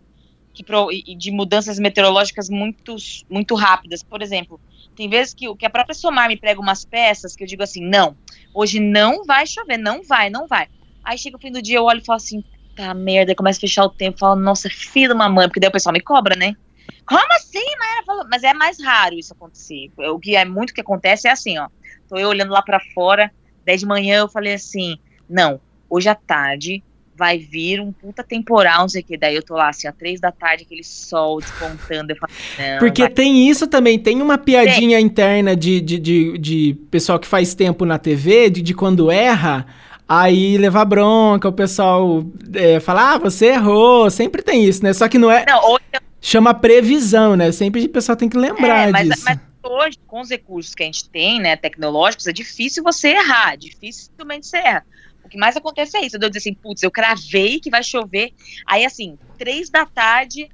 [0.54, 2.96] que, e de mudanças meteorológicas muito,
[3.30, 4.02] muito rápidas.
[4.02, 4.60] Por exemplo,
[4.96, 7.86] tem vezes que, que a própria Somar me prega umas peças que eu digo assim,
[7.86, 8.16] não,
[8.54, 10.68] hoje não vai chover, não vai, não vai.
[11.06, 12.44] Aí chega o fim do dia, eu olho e falo assim,
[12.76, 15.70] tá merda, começa a fechar o tempo, falo, nossa, filho de uma mãe, porque daí
[15.70, 16.56] o pessoal me cobra, né?
[17.06, 18.28] Como assim, Maera?
[18.30, 19.92] Mas é mais raro isso acontecer.
[19.98, 21.68] O que é muito que acontece é assim, ó.
[22.10, 23.32] Tô eu olhando lá para fora,
[23.64, 24.98] 10 de manhã eu falei assim,
[25.30, 26.84] não, hoje à tarde
[27.18, 29.18] vai vir um puta temporal, não sei o que.
[29.18, 32.12] Daí eu tô lá, assim, às três da tarde, aquele sol despontando.
[32.12, 33.12] Eu falo, não, Porque vai...
[33.12, 37.86] tem isso também, tem uma piadinha interna de, de, de, de, pessoal que faz tempo
[37.86, 39.66] na TV, de, de quando erra.
[40.08, 44.94] Aí levar bronca, o pessoal é, fala, ah, você errou, sempre tem isso, né?
[44.94, 45.46] Só que não é.
[45.48, 45.78] Não.
[46.22, 47.52] Chama previsão, né?
[47.52, 49.24] Sempre o pessoal tem que lembrar é, mas, disso.
[49.26, 53.56] Mas hoje, com os recursos que a gente tem, né, tecnológicos, é difícil você errar,
[53.56, 54.86] dificilmente você erra.
[55.24, 58.32] O que mais acontece é isso, eu dizer assim, putz, eu cravei que vai chover,
[58.68, 60.50] aí assim, três da tarde,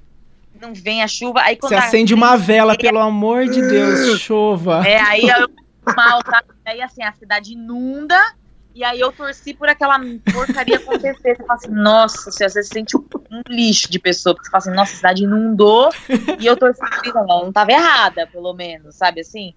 [0.60, 1.72] não vem a chuva, aí quando...
[1.72, 4.82] Você acende uma vela, pelo amor de Deus, chova.
[4.86, 5.48] É, aí eu
[5.94, 6.42] mal, tá?
[6.64, 8.18] Aí assim, a cidade inunda,
[8.74, 9.98] e aí eu torci por aquela
[10.32, 11.36] porcaria acontecer.
[11.36, 13.04] Você fala assim, nossa, você às vezes sente um,
[13.48, 15.90] lixo de pessoa, porque você fala assim, nossa, a cidade inundou
[16.38, 17.14] e eu torci por isso.
[17.14, 19.54] Não, não tava errada, pelo menos, sabe assim?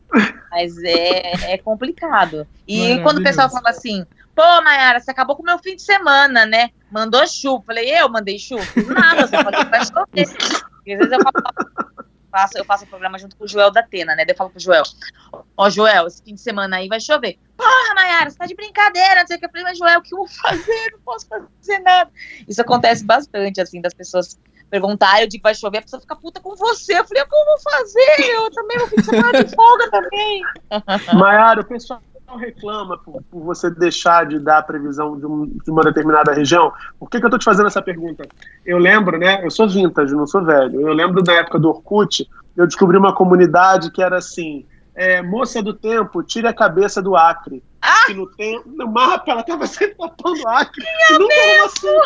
[0.52, 2.48] Mas é, é complicado.
[2.68, 5.82] E quando o pessoal fala assim, pô, Mayara, você acabou com o meu fim de
[5.82, 6.72] semana, né?
[6.92, 7.64] Mandou chuva.
[7.68, 8.66] Falei, eu mandei chuva?
[8.88, 10.24] Nada, só falei que vai chover.
[10.24, 11.96] Às vezes eu falo,
[12.36, 14.26] faço, eu faço o programa junto com o Joel da Atena, né?
[14.26, 14.84] Daí eu falo pro Joel,
[15.32, 17.40] ó, oh, Joel, esse fim de semana aí vai chover.
[17.56, 19.46] Porra, Mayara, você tá de brincadeira, não sei o que.
[19.46, 20.92] Eu falei, mas Joel, o que eu vou fazer?
[20.92, 22.10] Não posso fazer nada.
[22.48, 26.40] Isso acontece bastante, assim, das pessoas perguntarem, eu digo, vai chover, a pessoa fica puta
[26.40, 26.98] com você.
[26.98, 28.34] Eu falei, eu vou fazer?
[28.34, 30.42] Eu também vou ficar de folga também.
[31.14, 35.46] Mayara, o pessoal não reclama por, por, você deixar de dar a previsão de, um,
[35.46, 36.74] de uma determinada região?
[36.98, 38.28] Por que, que eu estou te fazendo essa pergunta?
[38.66, 39.46] Eu lembro, né?
[39.46, 40.82] Eu sou vintage, não sou velho.
[40.82, 45.62] Eu lembro da época do Orkut, eu descobri uma comunidade que era assim: é, moça
[45.62, 47.62] do tempo, tire a cabeça do Acre.
[47.86, 48.14] Ah!
[48.14, 50.84] no, tempo, no mapa ela estava sempre tapando o Acre.
[50.84, 52.00] Minha nunca era assim.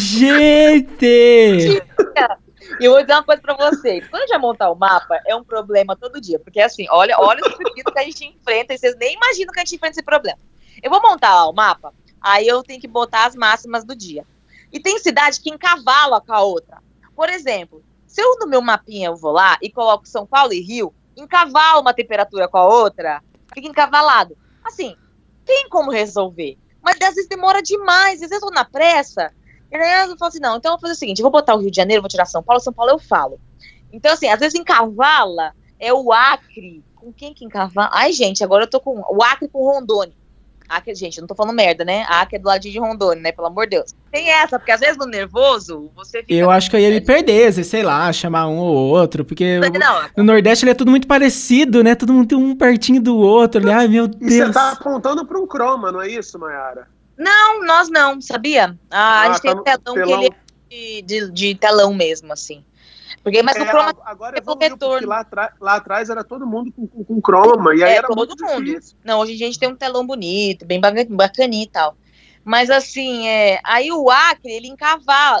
[0.00, 1.82] Gente!
[2.80, 4.06] E eu vou dizer uma coisa pra vocês.
[4.08, 6.38] Quando a gente vai montar o mapa, é um problema todo dia.
[6.38, 9.60] Porque assim, olha, olha os pepinos que a gente enfrenta e vocês nem imaginam que
[9.60, 10.38] a gente enfrenta esse problema.
[10.82, 14.24] Eu vou montar o mapa, aí eu tenho que botar as máximas do dia.
[14.72, 16.78] E tem cidade que encavala com a outra.
[17.14, 20.60] Por exemplo, se eu no meu mapinha eu vou lá e coloco São Paulo e
[20.60, 23.22] Rio, encavala uma temperatura com a outra,
[23.54, 24.36] fica encavalado.
[24.64, 24.96] Assim,
[25.44, 26.56] tem como resolver.
[26.82, 29.32] Mas às vezes demora demais, às vezes eu tô na pressa,
[29.70, 31.54] e aí eu falo assim, não, então eu vou fazer o seguinte, eu vou botar
[31.54, 33.40] o Rio de Janeiro, vou tirar São Paulo, São Paulo eu falo.
[33.92, 36.84] Então, assim, às vezes encavala é o Acre.
[36.94, 37.90] Com quem que encavala?
[37.92, 40.14] Ai, gente, agora eu tô com o Acre com Rondônia.
[40.76, 42.04] Acre, gente, eu não tô falando merda, né?
[42.08, 43.32] Acre é do ladinho de Rondônia, né?
[43.32, 43.94] Pelo amor de Deus.
[44.10, 46.32] Tem essa, porque às vezes no nervoso, você fica...
[46.32, 50.08] Eu acho que eu ia me perder, sei lá, chamar um ou outro, porque não,
[50.16, 51.94] no Nordeste ele é tudo muito parecido, né?
[51.94, 53.70] Todo mundo tem um pertinho do outro.
[53.70, 54.32] Ai, meu Deus.
[54.32, 56.88] E você tá apontando pra um croma, não é isso, Mayara?
[57.18, 58.76] Não, nós não, sabia?
[58.90, 61.54] Ah, ah a gente tá tem um telão, telão, que ele é de, de, de,
[61.54, 62.64] telão mesmo, assim.
[63.22, 65.06] Porque, mas é, o croma agora é o retorno.
[65.06, 65.26] Lá,
[65.60, 68.64] lá, atrás era todo mundo com, com, com croma, e aí é, era todo mundo.
[68.64, 68.96] Difícil.
[69.04, 71.96] Não, hoje a gente tem um telão bonito, bem bacaninho e tal.
[72.44, 75.40] Mas assim, é, aí o Acre, ele encavala.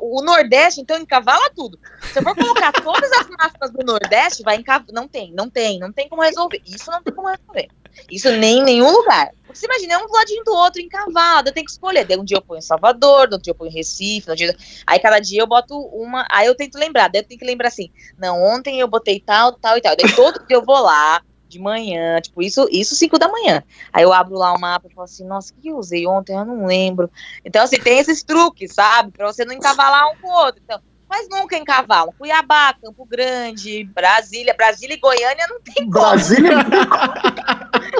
[0.00, 1.78] O Nordeste, então, encavala tudo.
[2.12, 4.92] Se eu for colocar todas as máximas do Nordeste, vai encavalar.
[4.92, 6.60] Não tem, não tem, não tem como resolver.
[6.66, 7.68] Isso não tem como resolver.
[8.10, 9.30] Isso nem em nenhum lugar.
[9.48, 12.04] Porque você imagina, é um ladinho do outro encavado, eu tenho que escolher.
[12.04, 14.54] Daí um dia eu ponho em Salvador, outro dia eu ponho em Recife, dia...
[14.86, 17.68] aí cada dia eu boto uma, aí eu tento lembrar, daí eu tenho que lembrar
[17.68, 19.96] assim, não, ontem eu botei tal, tal e tal.
[19.96, 23.62] Daí todo dia eu vou lá, de manhã, tipo, isso, isso 5 da manhã.
[23.90, 26.36] Aí eu abro lá o mapa e falo assim, nossa, o que eu usei ontem?
[26.36, 27.10] Eu não lembro.
[27.42, 29.12] Então, assim, tem esses truques, sabe?
[29.12, 30.60] Pra você não encavalar um com o outro.
[30.62, 32.12] Então, mas nunca encavalam.
[32.18, 34.54] Cuiabá, Campo Grande, Brasília.
[34.54, 35.90] Brasília e Goiânia não tem como.
[35.90, 36.50] Brasília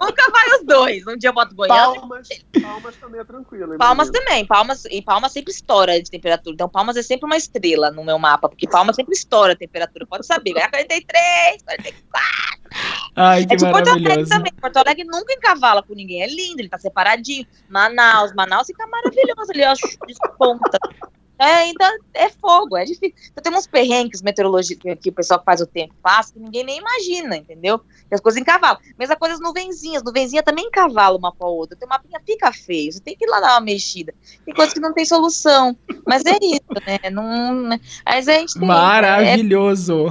[0.00, 1.06] Nunca vai os dois.
[1.06, 2.00] Um dia eu boto Goiânia.
[2.00, 2.28] Palmas,
[2.62, 3.78] Palmas também é tranquilo.
[3.78, 4.46] Palmas também.
[4.46, 6.54] Palmas, e Palmas sempre estoura de temperatura.
[6.54, 10.06] Então, Palmas é sempre uma estrela no meu mapa, porque Palmas sempre estoura a temperatura.
[10.06, 10.54] Pode saber.
[10.54, 12.56] Ganhar 43, 44.
[13.16, 14.52] Ai, que é tipo Porto Alegre também.
[14.52, 16.22] Porto Alegre nunca encavala com ninguém.
[16.22, 17.46] É lindo, ele tá separadinho.
[17.68, 19.74] Manaus, Manaus fica maravilhoso ali, ó.
[20.06, 20.78] Desponta.
[21.38, 23.14] É, então é fogo, é difícil.
[23.30, 26.64] Então tem uns perrengues meteorológicos que o pessoal que faz o tempo passa que ninguém
[26.64, 27.78] nem imagina, entendeu?
[27.78, 28.78] Que as coisas encavalam.
[28.98, 31.76] Mesma coisa as nuvenzinhas, nuvenzinha também encavala uma com a outra.
[31.76, 34.14] Tem uma pinha fica feio, você tem que ir lá dar uma mexida.
[34.44, 35.76] Tem coisas que não tem solução.
[36.06, 37.10] Mas é isso, né?
[37.10, 37.80] Não, né?
[38.04, 40.06] mas a gente tem, Maravilhoso!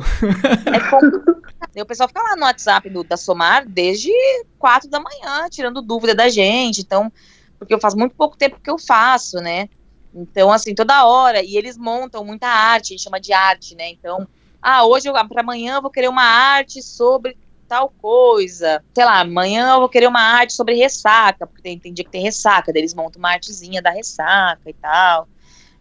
[0.66, 4.12] É, é o pessoal fica lá no WhatsApp do, da Somar desde
[4.58, 6.82] quatro da manhã, tirando dúvida da gente.
[6.82, 7.12] Então,
[7.58, 9.68] porque eu faço muito pouco tempo que eu faço, né?
[10.16, 13.90] Então, assim, toda hora, e eles montam muita arte, a gente chama de arte, né?
[13.90, 14.26] Então,
[14.62, 18.82] ah, hoje, para amanhã eu vou querer uma arte sobre tal coisa.
[18.96, 22.12] Sei lá, amanhã eu vou querer uma arte sobre ressaca, porque tem, tem dia que
[22.12, 25.28] tem ressaca, daí eles montam uma artezinha da ressaca e tal.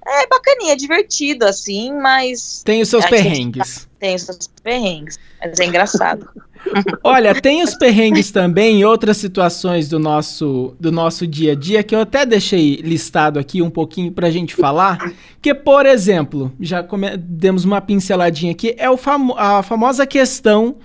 [0.07, 2.63] É bacaninha, é divertido, assim, mas.
[2.65, 3.89] Tem os seus perrengues.
[3.99, 6.29] Tem os seus perrengues, mas é engraçado.
[7.03, 11.83] Olha, tem os perrengues também em outras situações do nosso, do nosso dia a dia
[11.83, 15.13] que eu até deixei listado aqui um pouquinho pra gente falar.
[15.41, 20.77] Que, por exemplo, já come, demos uma pinceladinha aqui, é o famo a famosa questão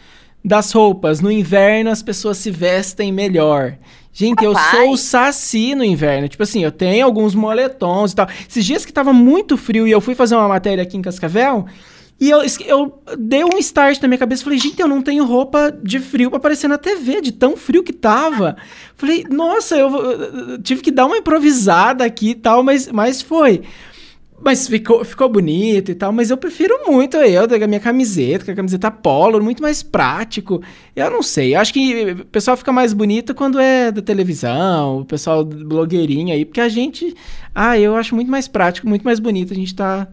[0.43, 1.19] das roupas.
[1.21, 3.77] No inverno as pessoas se vestem melhor.
[4.11, 4.73] Gente, Rapaz.
[4.73, 6.27] eu sou o saci no inverno.
[6.27, 8.27] Tipo assim, eu tenho alguns moletons e tal.
[8.47, 11.65] Esses dias que tava muito frio e eu fui fazer uma matéria aqui em Cascavel,
[12.19, 14.43] e eu, eu dei um start na minha cabeça.
[14.43, 17.81] Falei, gente, eu não tenho roupa de frio pra aparecer na TV, de tão frio
[17.81, 18.57] que tava.
[18.97, 23.61] Falei, nossa, eu, eu tive que dar uma improvisada aqui e tal, mas, mas foi.
[24.41, 28.51] Mas ficou, ficou bonito e tal, mas eu prefiro muito eu, da minha camiseta, com
[28.51, 30.61] a camiseta polo, muito mais prático.
[30.95, 34.99] Eu não sei, eu acho que o pessoal fica mais bonito quando é da televisão,
[35.01, 37.13] o pessoal blogueirinho aí, porque a gente,
[37.53, 40.07] ah, eu acho muito mais prático, muito mais bonito a gente tá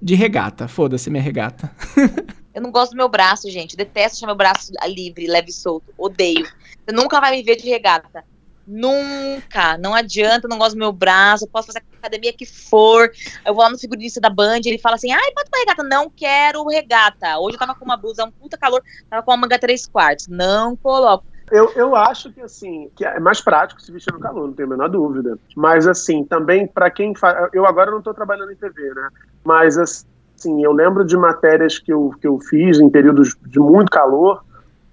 [0.00, 0.68] de regata.
[0.68, 1.70] Foda-se minha regata.
[2.54, 3.76] eu não gosto do meu braço, gente.
[3.76, 5.92] Detesto deixar meu braço livre, leve e solto.
[5.98, 6.46] Odeio.
[6.46, 8.24] Você nunca vai me ver de regata.
[8.66, 9.78] Nunca.
[9.78, 11.44] Não adianta, não gosto do meu braço.
[11.44, 13.10] Eu posso fazer a academia que for.
[13.44, 15.82] Eu vou lá no figurinista da Band, ele fala assim: ai, bota uma regata.
[15.84, 17.38] Não quero regata.
[17.38, 20.26] Hoje eu tava com uma blusa, um puta calor, tava com uma manga 3 quartos.
[20.26, 21.24] Não coloco.
[21.50, 24.66] Eu, eu acho que assim, que é mais prático se vestir no calor, não tenho
[24.66, 25.38] a menor dúvida.
[25.54, 27.48] Mas assim, também para quem faz.
[27.52, 29.08] Eu agora não estou trabalhando em TV, né?
[29.44, 33.92] Mas assim, eu lembro de matérias que eu, que eu fiz em períodos de muito
[33.92, 34.44] calor,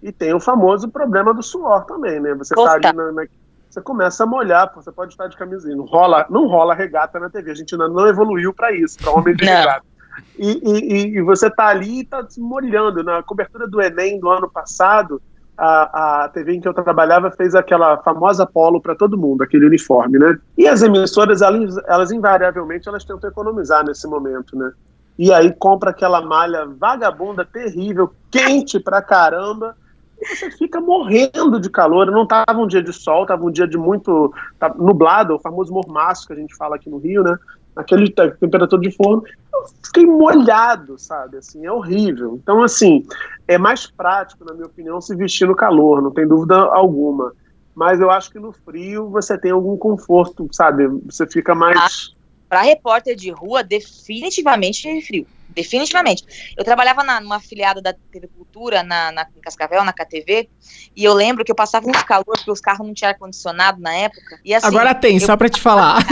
[0.03, 2.36] e tem o famoso problema do suor também, né?
[2.36, 3.26] Você está ali na, na,
[3.74, 5.76] Você começa a molhar, você pode estar de camisinha.
[5.76, 7.49] Não rola, não rola regata na TV.
[7.49, 9.84] A gente ainda não evoluiu para isso, para homem de regata.
[10.38, 13.03] E, e, e, você está ali e está se molhando.
[13.03, 15.19] Na cobertura do Enem do ano passado,
[15.57, 19.65] a, a TV em que eu trabalhava fez aquela famosa polo para todo mundo, aquele
[19.65, 20.38] uniforme, né?
[20.55, 24.71] E as emissoras, elas, elas invariavelmente, elas tentam economizar nesse momento, né?
[25.17, 29.76] E aí compra aquela malha vagabunda, terrível, quente pra caramba,
[30.22, 32.09] você fica morrendo de calor.
[32.11, 34.34] Não tava um dia de sol, tava um dia de muito
[34.78, 37.38] nublado, o famoso mormaço que a gente fala aqui no Rio, né?
[37.76, 41.38] Aquele temperatura de forno, eu fiquei molhado, sabe?
[41.38, 42.39] Assim, é horrível.
[42.41, 43.03] Então, assim,
[43.47, 47.34] é mais prático, na minha opinião, se vestir no calor, não tem dúvida alguma.
[47.74, 50.88] Mas eu acho que no frio você tem algum conforto, sabe?
[51.05, 51.78] Você fica mais.
[51.78, 51.88] Ah,
[52.47, 55.26] Para repórter de rua, definitivamente frio.
[55.54, 56.54] Definitivamente.
[56.58, 60.49] Eu trabalhava na, numa afiliada da TV Cultura, na, na, em Cascavel, na KTV,
[60.95, 63.93] e eu lembro que eu passava um calor, porque os carros não tinham ar-condicionado na
[63.93, 64.39] época.
[64.43, 65.26] E assim, Agora tem, eu...
[65.26, 66.04] só pra te falar.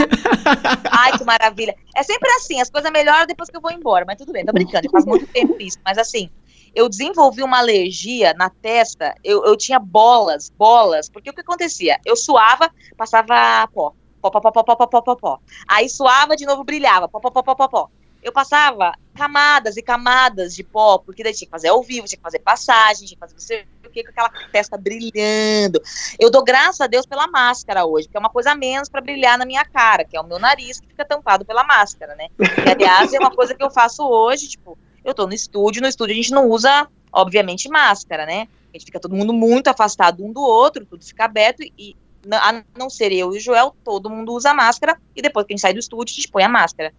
[0.90, 1.74] Ai, que maravilha.
[1.96, 4.52] É sempre assim, as coisas melhoram depois que eu vou embora, mas tudo bem, tô
[4.52, 5.78] brincando, faz muito tempo isso.
[5.84, 6.30] Mas assim,
[6.74, 11.98] eu desenvolvi uma alergia na testa, eu, eu tinha bolas, bolas, porque o que acontecia?
[12.04, 15.38] Eu suava, passava pó, pó, pó, pó, pó, pó, pó, pó, pó.
[15.68, 17.90] Aí suava, de novo brilhava, pó, pó, pó, pó, pó, pó.
[18.22, 22.16] Eu passava camadas e camadas de pó, porque daí tinha que fazer ao vivo, tinha
[22.16, 25.82] que fazer passagem, tinha que fazer você o que com aquela testa brilhando.
[26.18, 29.00] Eu dou graças a Deus pela máscara hoje, porque é uma coisa a menos para
[29.00, 32.28] brilhar na minha cara, que é o meu nariz que fica tampado pela máscara, né?
[32.38, 35.88] E, aliás, é uma coisa que eu faço hoje, tipo, eu tô no estúdio, no
[35.88, 38.46] estúdio a gente não usa, obviamente, máscara, né?
[38.72, 41.94] A gente fica todo mundo muito afastado um do outro, tudo fica aberto e,
[42.30, 45.56] a não ser eu e o Joel, todo mundo usa máscara e depois que a
[45.56, 46.92] gente sai do estúdio, a gente põe a máscara.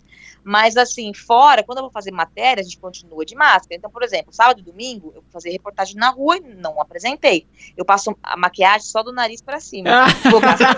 [0.43, 3.75] Mas assim, fora, quando eu vou fazer matéria, a gente continua de máscara.
[3.75, 7.47] Então, por exemplo, sábado e domingo, eu vou fazer reportagem na rua e não apresentei.
[7.77, 9.89] Eu passo a maquiagem só do nariz para cima.
[10.29, 10.75] vou gastar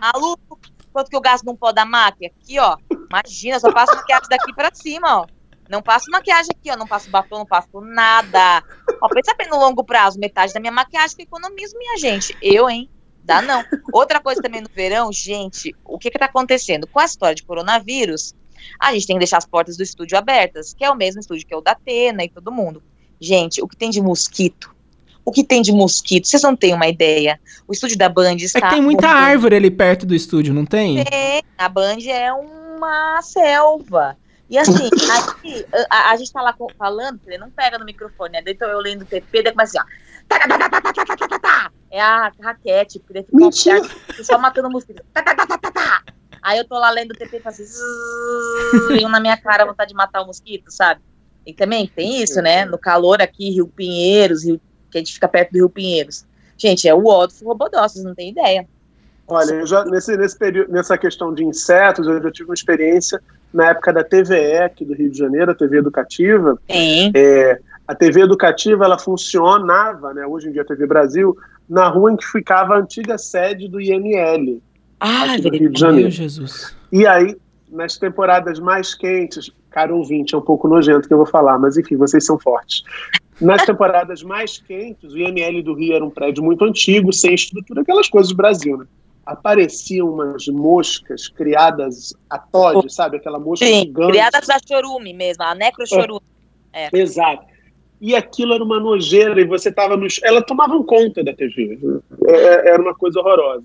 [0.00, 0.60] maluco.
[0.92, 2.30] Quanto que eu gasto num pó da máquina?
[2.30, 2.76] Aqui, ó.
[3.10, 5.26] Imagina, só passo maquiagem daqui para cima, ó.
[5.68, 6.76] Não passo maquiagem aqui, ó.
[6.76, 8.62] Não passo batom, não passo nada.
[9.00, 12.36] Ó, pensa bem no longo prazo, metade da minha maquiagem que eu economizo, minha gente.
[12.42, 12.90] Eu, hein?
[13.24, 13.64] Dá não.
[13.92, 16.86] Outra coisa também no verão, gente, o que que tá acontecendo?
[16.86, 18.34] Com a história de coronavírus,
[18.78, 21.46] a gente tem que deixar as portas do estúdio abertas, que é o mesmo estúdio
[21.46, 22.82] que é o da Atena e todo mundo.
[23.20, 24.74] Gente, o que tem de mosquito?
[25.24, 26.26] O que tem de mosquito?
[26.26, 27.38] Vocês não têm uma ideia.
[27.68, 28.58] O estúdio da Band está.
[28.58, 31.04] É que tem muita árvore ali perto do estúdio, não tem?
[31.04, 31.42] Tem.
[31.56, 34.16] A Band é uma selva.
[34.50, 34.72] E assim,
[35.16, 38.42] aqui, a, a, gente tá lá falando, ele não pega no microfone, né?
[38.48, 40.12] Então eu lendo o TP, daí começa assim, ó.
[41.92, 45.02] É a raquete, porque daí fica só matando mosquito.
[46.42, 49.94] Aí eu tô lá lendo o TP e faço assim, na minha cara, vontade de
[49.94, 51.02] matar o mosquito, sabe?
[51.46, 52.64] E também tem isso, né?
[52.64, 54.58] No calor aqui, Rio Pinheiros, Rio,
[54.90, 56.24] que a gente fica perto do Rio Pinheiros.
[56.56, 58.66] Gente, é o Odolfo Robodó, vocês não têm ideia.
[59.28, 63.20] Olha, eu já, nesse, nesse período, nessa questão de insetos, eu já tive uma experiência
[63.52, 66.58] na época da TVE aqui do Rio de Janeiro, a TV Educativa.
[66.70, 67.12] Sim.
[67.14, 71.36] É, a TV Educativa, ela funcionava, né, hoje em dia a TV Brasil,
[71.68, 74.62] na rua em que ficava a antiga sede do IML.
[75.00, 76.10] Ah, aqui do Rio de Janeiro.
[76.10, 76.76] Jesus.
[76.92, 77.36] E aí,
[77.70, 81.76] nas temporadas mais quentes, caro ouvinte, é um pouco nojento que eu vou falar, mas
[81.76, 82.82] enfim, vocês são fortes.
[83.40, 87.82] Nas temporadas mais quentes, o IML do Rio era um prédio muito antigo, sem estrutura,
[87.82, 88.86] aquelas coisas do Brasil, né?
[89.24, 93.16] Apareciam umas moscas criadas a Todd, sabe?
[93.16, 94.10] Aquela mosca Sim, gigante.
[94.10, 96.20] criadas a chorume mesmo, a necrochorume.
[96.72, 96.88] É.
[96.92, 97.51] Exato.
[98.02, 100.08] E aquilo era uma nojeira, e você estava no.
[100.24, 101.78] Ela tomavam conta da TV.
[102.26, 103.62] É, era uma coisa horrorosa.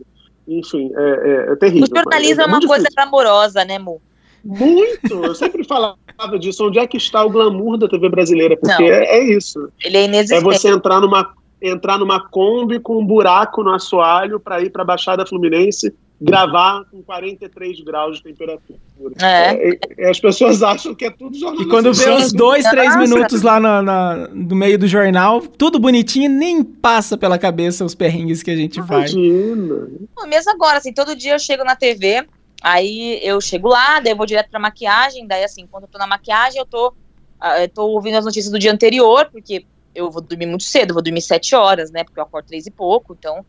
[0.47, 1.88] Enfim, é, é, é terrível.
[1.91, 2.95] O jornalismo é, uma coisa difícil.
[2.95, 3.99] glamourosa, né, Mu?
[4.45, 5.25] Muito!
[5.25, 5.97] Eu sempre falava
[6.39, 6.67] disso.
[6.67, 8.55] Onde é que está o glamour da TV brasileira?
[8.55, 9.71] Porque é, é, isso.
[9.83, 10.39] Ele é inexistente.
[10.39, 14.83] É você entrar numa, entrar numa Kombi com um buraco no assoalho para ir para
[14.83, 18.80] a Baixada Fluminense gravar com 43 graus de temperatura.
[19.22, 19.70] É.
[19.70, 20.09] É, é.
[20.09, 21.68] As pessoas acham que é tudo jornalismo.
[21.68, 22.99] E quando vê uns dois, três Nossa.
[22.99, 27.93] minutos lá no, na, no meio do jornal, tudo bonitinho, nem passa pela cabeça os
[27.93, 29.88] perrengues que a gente Imagina.
[30.15, 30.30] faz.
[30.30, 32.28] Mesmo agora, assim, todo dia eu chego na TV,
[32.63, 35.99] aí eu chego lá, daí eu vou direto pra maquiagem, daí assim, quando eu tô
[35.99, 36.93] na maquiagem, eu tô,
[37.39, 40.95] ah, eu tô ouvindo as notícias do dia anterior, porque eu vou dormir muito cedo,
[40.95, 43.45] vou dormir sete horas, né, porque eu acordo três e pouco, então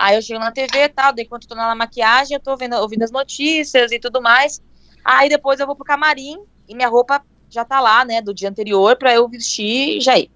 [0.00, 2.56] Aí eu chego na TV e tal, daí enquanto eu tô na maquiagem, eu tô
[2.56, 4.62] vendo, ouvindo as notícias e tudo mais.
[5.04, 8.48] Aí depois eu vou pro camarim e minha roupa já tá lá, né, do dia
[8.48, 10.30] anterior, para eu vestir e já ir.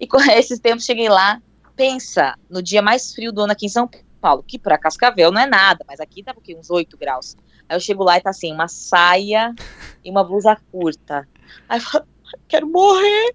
[0.00, 1.38] E com esses tempos cheguei lá,
[1.76, 3.90] pensa, no dia mais frio do ano aqui em São
[4.22, 7.36] Paulo, que pra Cascavel não é nada, mas aqui tá porque uns 8 graus.
[7.68, 9.54] Aí eu chego lá e tá assim, uma saia
[10.02, 11.28] e uma blusa curta.
[11.68, 12.06] Aí eu falo,
[12.48, 13.34] quero morrer.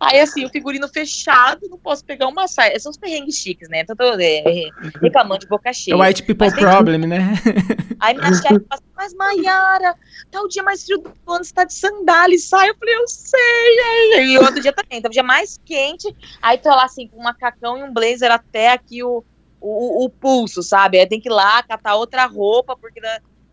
[0.00, 2.78] Aí, assim, o figurino fechado, não posso pegar uma saia.
[2.78, 3.80] São os perrengues chiques, né?
[3.80, 4.70] Então, tô é,
[5.00, 5.94] reclamando de boca cheia.
[5.94, 7.32] É o white people problem, né?
[8.00, 9.94] Aí minha chefe fala assim, mas Mayara,
[10.30, 12.70] tá o dia mais frio do ano, você tá de sandália e sai.
[12.70, 14.26] Eu falei, eu sei.
[14.26, 16.14] E outro dia também, tá o dia mais quente.
[16.42, 19.24] Aí tô lá, assim, com um macacão e um blazer até aqui o,
[19.60, 20.98] o, o pulso, sabe?
[20.98, 23.00] Aí tem que ir lá catar outra roupa, porque...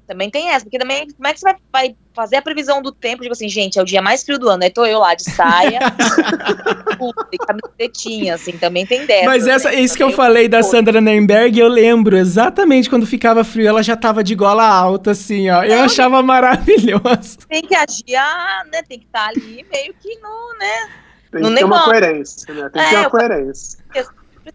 [0.07, 2.91] Também tem essa, porque também, como é que você vai, vai fazer a previsão do
[2.91, 3.21] tempo?
[3.21, 5.23] Tipo assim, gente, é o dia mais frio do ano, aí tô eu lá de
[5.23, 5.79] saia,
[7.31, 9.25] e camisetinha, assim, também tem dessa.
[9.25, 9.79] Mas essa, né?
[9.79, 13.95] isso que eu falei da Sandra Nemberg, eu lembro exatamente quando ficava frio, ela já
[13.95, 15.63] tava de gola alta, assim, ó.
[15.63, 17.37] Eu achava maravilhoso.
[17.47, 18.81] Tem que agir, ah, né?
[18.83, 20.89] Tem que estar tá ali meio que no, né?
[21.31, 22.69] Tem no que ter uma coerência, né?
[22.69, 23.82] Tem que é, ter uma coerência.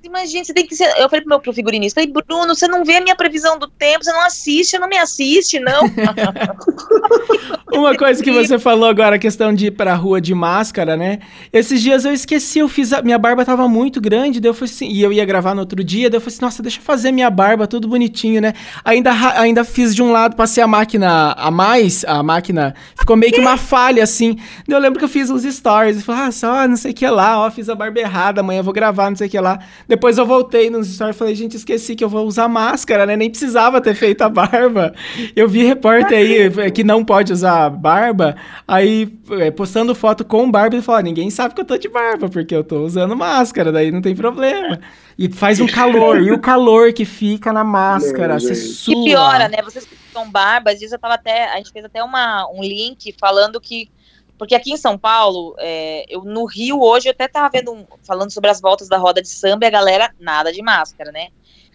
[0.02, 0.84] Imagina, você tem que ser.
[0.98, 3.66] Eu falei pro meu pro figurinista, falei, Bruno, você não vê a minha previsão do
[3.66, 5.82] tempo, você não assiste, não me assiste, não.
[7.72, 11.20] Uma coisa que você falou agora, a questão de ir pra rua de máscara, né?
[11.52, 12.92] Esses dias eu esqueci, eu fiz.
[12.92, 15.60] A, minha barba tava muito grande, daí eu falei assim, e eu ia gravar no
[15.60, 18.52] outro dia, daí eu falei assim, nossa, deixa eu fazer minha barba, tudo bonitinho, né?
[18.84, 23.32] Ainda, ainda fiz de um lado, passei a máquina a mais, a máquina ficou meio
[23.32, 24.36] que uma falha, assim.
[24.66, 27.38] Eu lembro que eu fiz uns stories, falei, ah, só não sei o que lá,
[27.38, 29.60] ó, fiz a barba errada, amanhã eu vou gravar, não sei o que lá.
[29.86, 33.16] Depois eu voltei nos stories e falei, gente, esqueci que eu vou usar máscara, né?
[33.16, 34.94] Nem precisava ter feito a barba.
[35.36, 40.76] Eu vi repórter aí que não pode usar barba, aí é, postando foto com barba
[40.76, 43.90] e falou, ninguém sabe que eu tô de barba, porque eu tô usando máscara, daí
[43.90, 44.80] não tem problema.
[45.18, 48.94] E faz um calor, e o calor que fica na máscara, você sua.
[48.94, 49.58] E piora, né?
[49.62, 53.14] Vocês que são barbas, vezes eu tava até, a gente fez até uma, um link
[53.18, 53.90] falando que
[54.38, 58.30] porque aqui em São Paulo, é, eu no Rio hoje, eu até tava vendo, falando
[58.30, 61.28] sobre as voltas da roda de samba e a galera nada de máscara, né?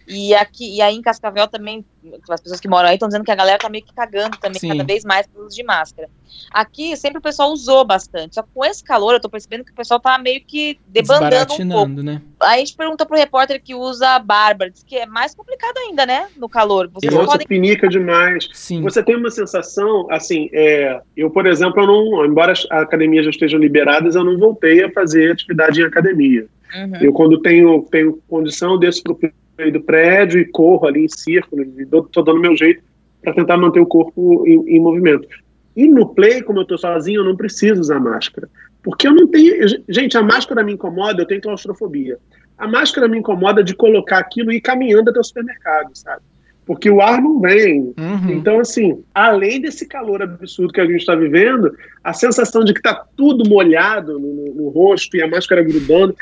[0.06, 1.84] E aqui e aí em Cascavel também,
[2.28, 4.60] as pessoas que moram aí estão dizendo que a galera tá meio que cagando também
[4.60, 4.68] Sim.
[4.68, 6.08] cada vez mais pelo uso de máscara.
[6.50, 9.72] Aqui sempre o pessoal usou bastante, só que com esse calor eu tô percebendo que
[9.72, 12.02] o pessoal tá meio que debandando um pouco.
[12.02, 12.20] Né?
[12.40, 16.04] Aí a gente pergunta pro repórter que usa barba, diz que é mais complicado ainda,
[16.04, 16.88] né, no calor.
[16.92, 17.46] Vocês Nossa, podem...
[17.46, 18.48] pinica demais.
[18.52, 18.82] Sim.
[18.82, 23.30] Você tem uma sensação, assim, é, eu, por exemplo, eu não, embora as academias já
[23.30, 26.46] estejam liberadas, eu não voltei a fazer atividade em academia.
[26.74, 26.96] Uhum.
[27.00, 29.18] Eu, quando tenho, tenho condição, desço pro
[29.56, 32.82] meio do prédio e corro ali em círculo, estou dando meu jeito
[33.22, 35.26] para tentar manter o corpo em, em, movimento.
[35.74, 38.48] E no play, como eu estou sozinho, eu não preciso usar máscara.
[38.82, 39.66] Porque eu não tenho.
[39.88, 42.18] Gente, a máscara me incomoda, eu tenho claustrofobia.
[42.56, 46.22] A máscara me incomoda de colocar aquilo e ir caminhando até o supermercado, sabe?
[46.66, 47.92] Porque o ar não vem.
[47.98, 48.30] Uhum.
[48.30, 52.78] Então, assim, além desse calor absurdo que a gente está vivendo, a sensação de que
[52.78, 56.14] está tudo molhado no, no, no rosto e a máscara grudando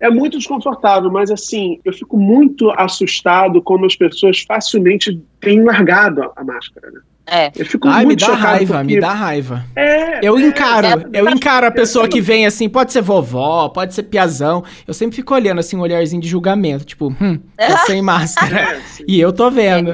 [0.00, 6.22] é muito desconfortável, mas assim, eu fico muito assustado como as pessoas facilmente têm largado
[6.22, 7.00] a, a máscara, né?
[7.30, 7.52] É.
[7.54, 8.94] Eu fico Ai, muito me dá raiva, porque...
[8.94, 9.64] me dá raiva.
[9.76, 13.68] É, eu é, encaro, é, eu encaro a pessoa que vem assim, pode ser vovó,
[13.68, 14.64] pode ser piazão.
[14.86, 18.48] Eu sempre fico olhando assim, um olharzinho de julgamento, tipo, hum, tá sem máscara.
[18.68, 19.90] É, e eu tô vendo.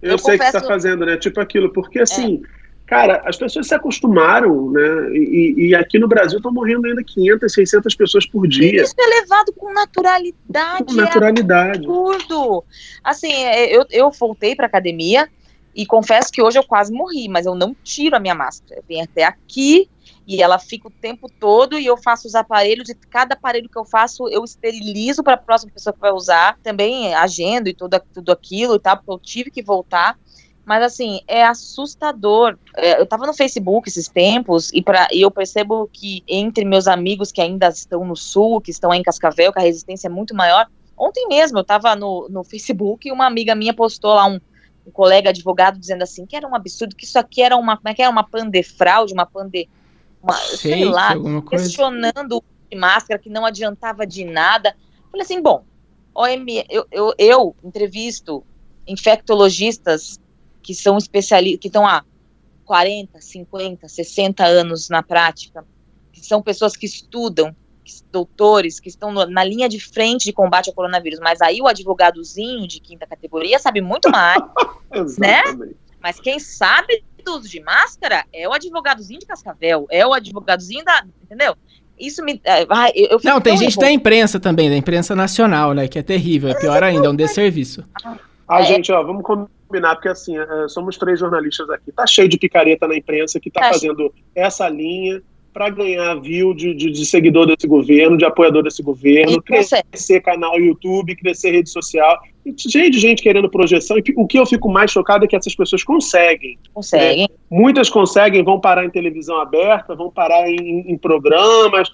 [0.00, 1.16] eu, eu sei o que você tá fazendo, né?
[1.16, 2.48] Tipo aquilo, porque assim, é.
[2.86, 5.10] Cara, as pessoas se acostumaram, né?
[5.12, 8.82] E, e aqui no Brasil estão morrendo ainda 500, 600 pessoas por dia.
[8.82, 10.84] Isso é levado com naturalidade.
[10.84, 11.78] Com naturalidade.
[11.78, 12.64] É absurdo.
[13.02, 15.28] Assim, é, eu, eu voltei para academia
[15.74, 18.80] E confesso que hoje eu quase morri, mas eu não tiro a minha máscara.
[18.80, 19.90] Eu venho até aqui
[20.24, 22.88] e ela fica o tempo todo e eu faço os aparelhos.
[22.88, 26.56] E cada aparelho que eu faço, eu esterilizo para a próxima pessoa que vai usar.
[26.62, 30.16] Também agendo e tudo, tudo aquilo e tal, porque eu tive que voltar.
[30.66, 32.58] Mas assim, é assustador.
[32.76, 36.88] É, eu estava no Facebook esses tempos e, pra, e eu percebo que entre meus
[36.88, 40.34] amigos que ainda estão no sul, que estão em Cascavel, que a resistência é muito
[40.34, 40.66] maior.
[40.98, 44.40] Ontem mesmo eu estava no, no Facebook e uma amiga minha postou lá um,
[44.84, 47.88] um colega advogado dizendo assim que era um absurdo, que isso aqui era uma, como
[47.88, 49.68] é que era uma pandefraude, uma pande,
[50.20, 51.14] uma, Fake, sei lá,
[51.48, 54.74] questionando de máscara que não adiantava de nada.
[55.12, 55.62] Falei assim, bom,
[56.12, 58.42] OM, eu, eu, eu entrevisto
[58.84, 60.18] infectologistas
[60.66, 62.04] que são especialistas, que estão há
[62.64, 65.64] 40, 50, 60 anos na prática,
[66.12, 67.54] que são pessoas que estudam,
[68.10, 71.68] doutores que estão no, na linha de frente de combate ao coronavírus, mas aí o
[71.68, 74.42] advogadozinho de quinta categoria sabe muito mais,
[75.16, 75.44] né?
[76.02, 80.84] Mas quem sabe do uso de máscara é o advogadozinho de Cascavel, é o advogadozinho
[80.84, 81.54] da, entendeu?
[81.96, 82.40] Isso me.
[82.42, 82.62] É,
[82.92, 85.86] eu, eu Não, tem gente da imprensa também, da imprensa nacional, né?
[85.86, 87.84] Que é terrível, é pior ainda, é um desserviço.
[88.48, 88.64] Ah, é.
[88.64, 91.92] gente, ó, vamos combinar, porque assim, é, somos três jornalistas aqui.
[91.92, 95.22] Tá cheio de picareta na imprensa que tá, tá fazendo essa linha
[95.56, 100.60] para ganhar view de, de, de, seguidor desse governo, de apoiador desse governo, crescer canal
[100.60, 102.20] YouTube, crescer rede social,
[102.58, 103.96] cheio de gente querendo projeção.
[103.96, 106.58] E o que eu fico mais chocado é que essas pessoas conseguem.
[106.74, 107.22] Conseguem.
[107.22, 107.28] Né?
[107.50, 111.90] Muitas conseguem, vão parar em televisão aberta, vão parar em, em programas,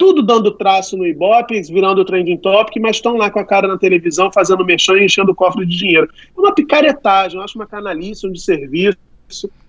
[0.00, 3.76] tudo dando traço no Ibope, virando trending topic, mas estão lá com a cara na
[3.76, 6.08] televisão fazendo mexão e enchendo o cofre de dinheiro.
[6.34, 8.98] É uma picaretagem, eu acho uma canalice, um desserviço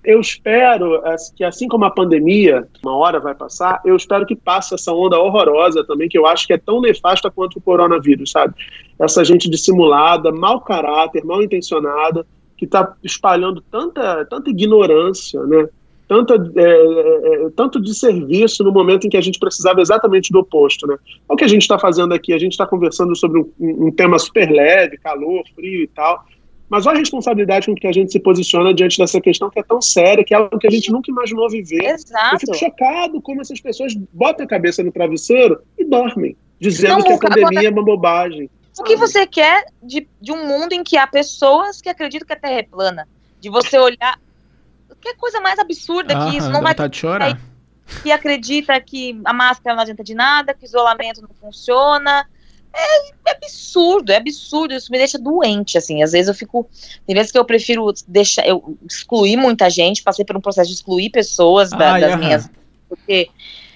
[0.03, 1.03] eu espero
[1.36, 5.19] que, assim como a pandemia, uma hora vai passar, eu espero que passe essa onda
[5.19, 8.55] horrorosa também, que eu acho que é tão nefasta quanto o coronavírus, sabe?
[8.97, 12.25] Essa gente dissimulada, mau caráter, mal intencionada,
[12.57, 15.67] que está espalhando tanta, tanta ignorância, né?
[16.12, 20.30] Tanta, é, é, é tanto de serviço no momento em que a gente precisava exatamente
[20.30, 20.86] do oposto.
[20.86, 20.97] Né?
[21.30, 23.89] É o que a gente está fazendo aqui, a gente está conversando sobre um, um
[23.93, 26.26] tema super leve, calor, frio e tal,
[26.70, 29.64] mas olha a responsabilidade com que a gente se posiciona diante dessa questão que é
[29.64, 31.82] tão séria, que é algo que a gente nunca imaginou viver.
[31.82, 32.36] Exato.
[32.36, 37.03] Eu fico chocado como essas pessoas botam a cabeça no travesseiro e dormem, dizendo Não,
[37.03, 38.49] que a pandemia é uma bobagem.
[38.78, 42.34] O que você quer de, de um mundo em que há pessoas que acreditam que
[42.34, 43.07] a Terra é plana?
[43.39, 44.20] De você olhar.
[45.01, 46.49] Que coisa mais absurda ah, que isso?
[46.49, 47.39] Não vai de chorar.
[48.03, 52.25] Que acredita que a máscara não adianta de nada, que isolamento não funciona,
[52.73, 56.69] é, é, absurdo, é absurdo, isso me deixa doente, assim, às vezes eu fico,
[57.05, 60.75] tem vezes que eu prefiro deixar, eu excluir muita gente, passei por um processo de
[60.75, 62.49] excluir pessoas da, das minhas,
[62.87, 63.29] porque,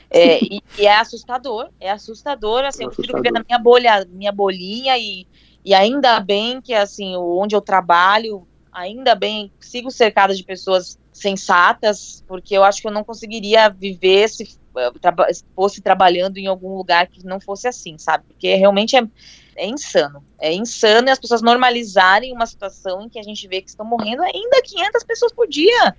[0.10, 4.08] é, e, e, é assustador, é assustador, assim, é eu prefiro viver na minha bolha,
[4.10, 5.28] minha bolinha, e,
[5.64, 12.22] e ainda bem que, assim, onde eu trabalho, ainda bem, sigo cercada de pessoas sensatas,
[12.28, 14.60] porque eu acho que eu não conseguiria viver se
[15.00, 18.26] traba fosse trabalhando em algum lugar que não fosse assim, sabe?
[18.28, 19.08] Porque realmente é,
[19.56, 20.22] é insano.
[20.38, 23.86] É insano e as pessoas normalizarem uma situação em que a gente vê que estão
[23.86, 25.96] morrendo ainda 500 pessoas por dia.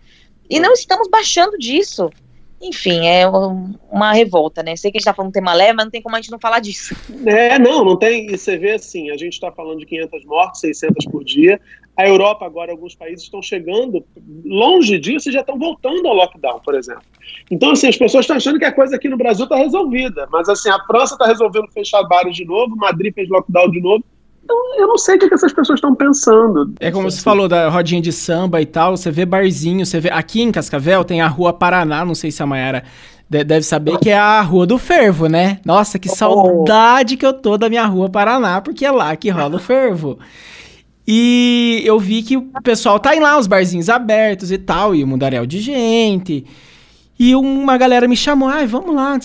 [0.50, 2.10] E não estamos baixando disso.
[2.60, 3.28] Enfim, é
[3.90, 4.76] uma revolta, né?
[4.76, 6.38] Sei que a gente tá falando tema leve, mas não tem como a gente não
[6.38, 6.96] falar disso.
[7.26, 8.26] É, não, não tem.
[8.32, 11.60] E você vê assim, a gente está falando de 500 mortes, 600 por dia.
[11.96, 14.04] A Europa agora, alguns países estão chegando
[14.44, 17.02] longe disso e já estão voltando ao lockdown, por exemplo.
[17.50, 20.26] Então, assim, as pessoas estão achando que a coisa aqui no Brasil está resolvida.
[20.30, 24.04] Mas, assim, a França está resolvendo fechar bares de novo, Madrid fez lockdown de novo.
[24.46, 26.72] Então, eu não sei o que, essas pessoas estão pensando.
[26.78, 30.08] É como você falou da rodinha de samba e tal, você vê barzinho, você vê...
[30.08, 32.84] Aqui em Cascavel tem a Rua Paraná, não sei se a Mayara
[33.28, 35.58] deve saber que é a Rua do Fervo, né?
[35.64, 36.14] Nossa, que oh.
[36.14, 40.16] saudade que eu tô da minha Rua Paraná, porque é lá que rola o fervo.
[41.08, 45.02] E eu vi que o pessoal tá em lá, os barzinhos abertos e tal, e
[45.02, 46.44] o mundaréu de gente.
[47.18, 49.18] E uma galera me chamou, ai, vamos lá.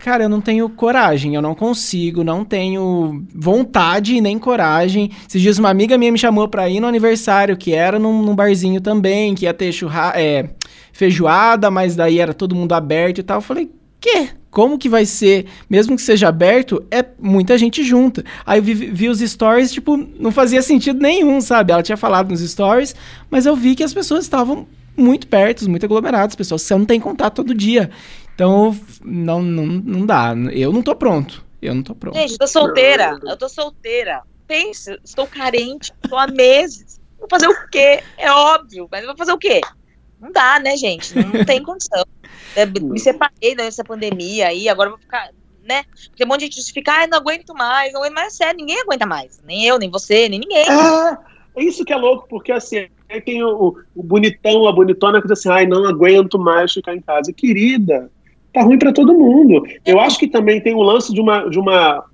[0.00, 5.10] Cara, eu não tenho coragem, eu não consigo, não tenho vontade nem coragem.
[5.26, 8.34] Esses dias uma amiga minha me chamou pra ir no aniversário, que era num, num
[8.34, 10.50] barzinho também, que ia ter churra é,
[10.92, 13.38] feijoada, mas daí era todo mundo aberto e tal.
[13.38, 14.28] Eu falei, quê?
[14.50, 18.24] Como que vai ser, mesmo que seja aberto, é muita gente junta.
[18.44, 21.72] Aí eu vi, vi, os stories, tipo, não fazia sentido nenhum, sabe?
[21.72, 22.94] Ela tinha falado nos stories,
[23.30, 24.66] mas eu vi que as pessoas estavam
[24.98, 27.90] muito perto, muito aglomeradas, pessoas você não tem contato todo dia.
[28.34, 30.34] Então, não, não, não dá.
[30.52, 31.44] Eu não tô pronto.
[31.60, 32.16] Eu não tô pronto.
[32.16, 33.18] Gente, eu tô solteira.
[33.24, 34.22] Eu tô solteira.
[34.46, 37.00] Pense, estou carente, estou há meses.
[37.18, 38.02] Vou fazer o quê?
[38.16, 39.60] É óbvio, mas eu vou fazer o quê?
[40.20, 41.14] Não dá, né, gente?
[41.16, 42.04] Não tem condição.
[42.54, 45.30] É, me separei dessa pandemia aí, agora vou ficar,
[45.62, 45.84] né?
[46.08, 48.56] Porque um monte de gente justifica, ah, não aguento mais, não aguento mais, é sério,
[48.56, 49.40] ninguém aguenta mais.
[49.44, 50.66] Nem eu, nem você, nem ninguém.
[50.66, 51.18] É,
[51.58, 55.26] é isso que é louco, porque assim, Aí tem o, o, bonitão, a bonitona que
[55.26, 57.32] diz assim, ai, não aguento mais ficar em casa.
[57.32, 58.10] Querida,
[58.52, 59.62] tá ruim para todo mundo.
[59.84, 62.04] Eu acho que também tem o lance de uma, de uma,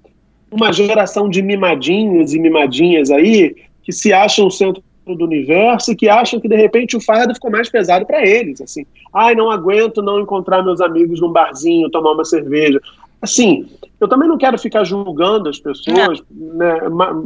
[0.51, 5.97] uma geração de mimadinhos e mimadinhas aí que se acham o centro do universo e
[5.97, 8.87] que acham que de repente o fardo ficou mais pesado para eles, assim.
[9.13, 12.81] Ai, não aguento não encontrar meus amigos num barzinho, tomar uma cerveja.
[13.25, 13.67] Assim,
[13.99, 16.79] eu também não quero ficar julgando as pessoas, né?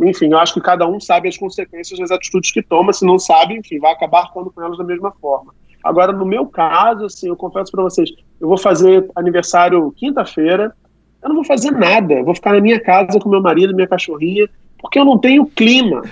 [0.07, 3.18] enfim, eu acho que cada um sabe as consequências das atitudes que toma, se não
[3.18, 5.53] sabe, enfim, vai acabar atuando com elas da mesma forma.
[5.82, 10.72] Agora, no meu caso, assim, eu confesso para vocês, eu vou fazer aniversário quinta-feira,
[11.20, 14.49] eu não vou fazer nada, vou ficar na minha casa com meu marido, minha cachorrinha,
[14.78, 16.03] porque eu não tenho clima.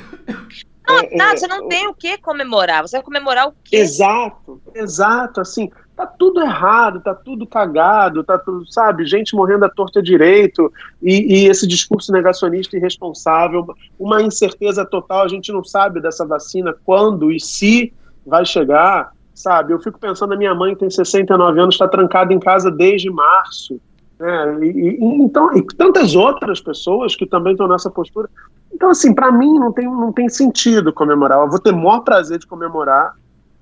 [0.88, 3.76] Não, é, tá, é, você não tem o que comemorar, você vai comemorar o quê?
[3.76, 9.68] Exato, exato, assim, tá tudo errado, tá tudo cagado, tá tudo, sabe, gente morrendo à
[9.68, 10.70] torta direito,
[11.02, 13.66] e, e, esse discurso negacionista irresponsável,
[13.98, 17.94] uma incerteza total, a gente não sabe dessa vacina quando e se
[18.26, 22.38] vai chegar, sabe, eu fico pensando na minha mãe tem 69 anos, está trancada em
[22.38, 23.80] casa desde março,
[24.20, 28.28] né, e, e, então, e tantas outras pessoas que também estão nessa postura,
[28.70, 32.00] então assim, para mim não tem, não tem sentido comemorar, eu vou ter o maior
[32.00, 33.14] prazer de comemorar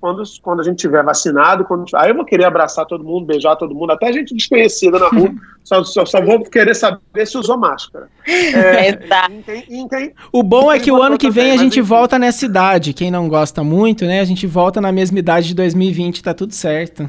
[0.05, 3.57] quando, quando a gente tiver vacinado, quando, aí eu vou querer abraçar todo mundo, beijar
[3.57, 5.35] todo mundo, até gente desconhecida na rua,
[5.65, 8.11] só, só, só, vou querer saber se usou máscara.
[8.29, 12.45] É, é o bom é que o ano que vem também, a gente volta nessa
[12.45, 16.35] idade, quem não gosta muito, né, a gente volta na mesma idade de 2020, tá
[16.35, 17.09] tudo certo.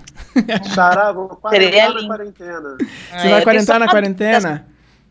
[0.74, 2.78] Xará, vou quarentar na quarentena.
[3.12, 4.66] Você vai quarentar na quarentena?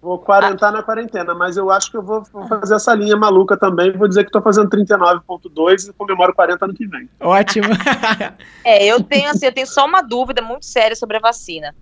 [0.05, 3.91] Vou quarentar na quarentena, mas eu acho que eu vou, fazer essa linha maluca também.
[3.93, 7.09] Vou dizer que estou fazendo 39,2 e comemoro 40 ano que vem.
[7.19, 7.69] Ótimo.
[8.63, 11.75] é, eu tenho assim, eu tenho só uma dúvida muito séria sobre a vacina.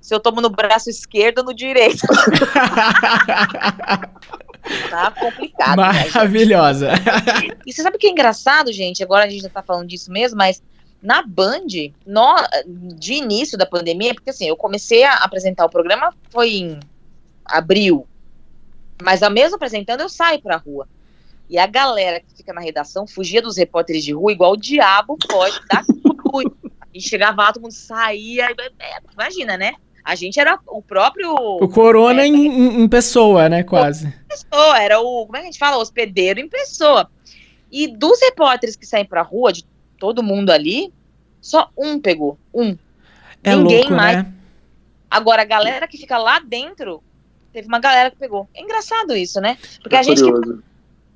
[0.00, 2.06] Se eu tomo no braço esquerdo ou no direito.
[4.88, 5.78] tá complicado.
[5.78, 6.92] Né, Maravilhosa.
[6.92, 6.98] Né,
[7.66, 9.02] e você sabe o que é engraçado, gente?
[9.02, 10.62] Agora a gente já tá falando disso mesmo, mas
[11.02, 11.66] na Band,
[12.06, 12.36] no,
[12.94, 16.78] de início da pandemia, porque assim, eu comecei a apresentar o programa foi em
[17.48, 18.06] abril.
[19.02, 20.88] Mas a mesmo apresentando, eu saio pra rua.
[21.48, 25.16] E a galera que fica na redação fugia dos repórteres de rua igual o diabo
[25.28, 25.84] pode dar
[26.92, 28.48] E chegava lá, todo mundo saía.
[29.12, 29.74] Imagina, né?
[30.04, 31.34] A gente era o próprio.
[31.34, 33.62] O corona é, em, em, pessoa, né?
[33.62, 34.12] Quase.
[34.28, 35.26] Pessoa, era o.
[35.26, 35.76] Como é que a gente fala?
[35.78, 37.10] Hospedeiro em pessoa.
[37.70, 39.64] E dos repórteres que saem pra rua, de
[39.98, 40.92] todo mundo ali,
[41.40, 42.38] só um pegou.
[42.54, 42.78] Um.
[43.42, 44.18] É Ninguém louco, mais.
[44.18, 44.32] Né?
[45.10, 47.02] Agora, a galera que fica lá dentro
[47.56, 48.46] teve uma galera que pegou.
[48.54, 49.56] É engraçado isso, né?
[49.80, 50.30] Porque é a gente que,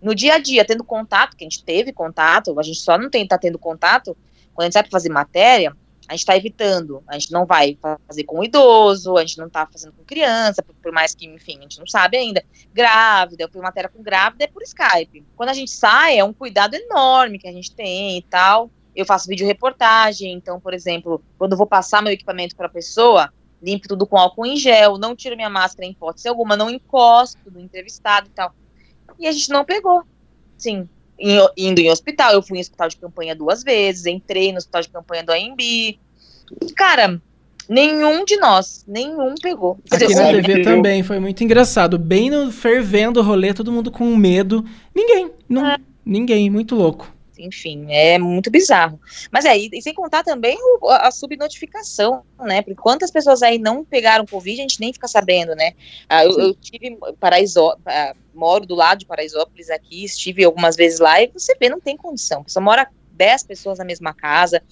[0.01, 3.11] no dia a dia, tendo contato, que a gente teve contato, a gente só não
[3.11, 4.17] tem tá tendo contato,
[4.55, 5.77] quando a gente sai para fazer matéria,
[6.09, 7.05] a gente está evitando.
[7.07, 7.77] A gente não vai
[8.07, 11.59] fazer com idoso, a gente não está fazendo com criança, por, por, mais que, enfim,
[11.59, 12.43] a gente não sabe ainda.
[12.73, 15.23] Grávida, eu fiz matéria com grávida, é por Skype.
[15.37, 18.71] Quando a gente sai, é um cuidado enorme que a gente tem e tal.
[18.97, 22.71] Eu faço vídeo reportagem, então, por exemplo, quando eu vou passar meu equipamento para a
[22.71, 23.31] pessoa,
[23.63, 27.51] limpo tudo com álcool em gel, não tiro minha máscara em hipótese alguma, não encosto
[27.51, 28.55] do entrevistado e tal.
[29.19, 30.03] E a gente não pegou.
[30.57, 30.89] Sim,
[31.57, 34.89] indo em hospital, eu fui em hospital de campanha duas vezes, entrei no hospital de
[34.89, 35.99] campanha do AMB.
[36.77, 37.21] Cara,
[37.69, 39.79] nenhum de nós, nenhum pegou.
[39.91, 41.99] Aqui dizer, na TV também foi muito engraçado.
[41.99, 44.65] Bem no fervendo o rolê, todo mundo com medo.
[44.95, 45.77] Ninguém, não, é.
[46.05, 49.01] ninguém, muito louco enfim, é muito bizarro.
[49.31, 52.63] Mas é, e, sem contar também o, a subnotificação, né?
[52.63, 55.73] Porque quantas pessoas aí não pegaram Covid, a gente nem fica sabendo, né?
[56.09, 61.01] Ah, eu, eu, tive Paraisó, ah, moro do lado de Paraisópolis aqui, estive algumas vezes
[61.01, 62.45] lá e você vê, não tem condição.
[62.47, 62.89] Você mora
[63.21, 64.63] 10 pessoas na mesma casa.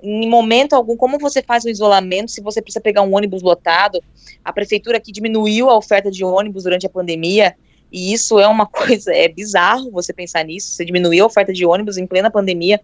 [0.00, 4.00] Em momento algum, como você faz o isolamento se você precisa pegar um ônibus lotado?
[4.44, 7.56] A prefeitura aqui diminuiu a oferta de ônibus durante a pandemia.
[7.90, 10.72] E isso é uma coisa, é bizarro você pensar nisso.
[10.72, 12.80] Você diminuiu a oferta de ônibus em plena pandemia,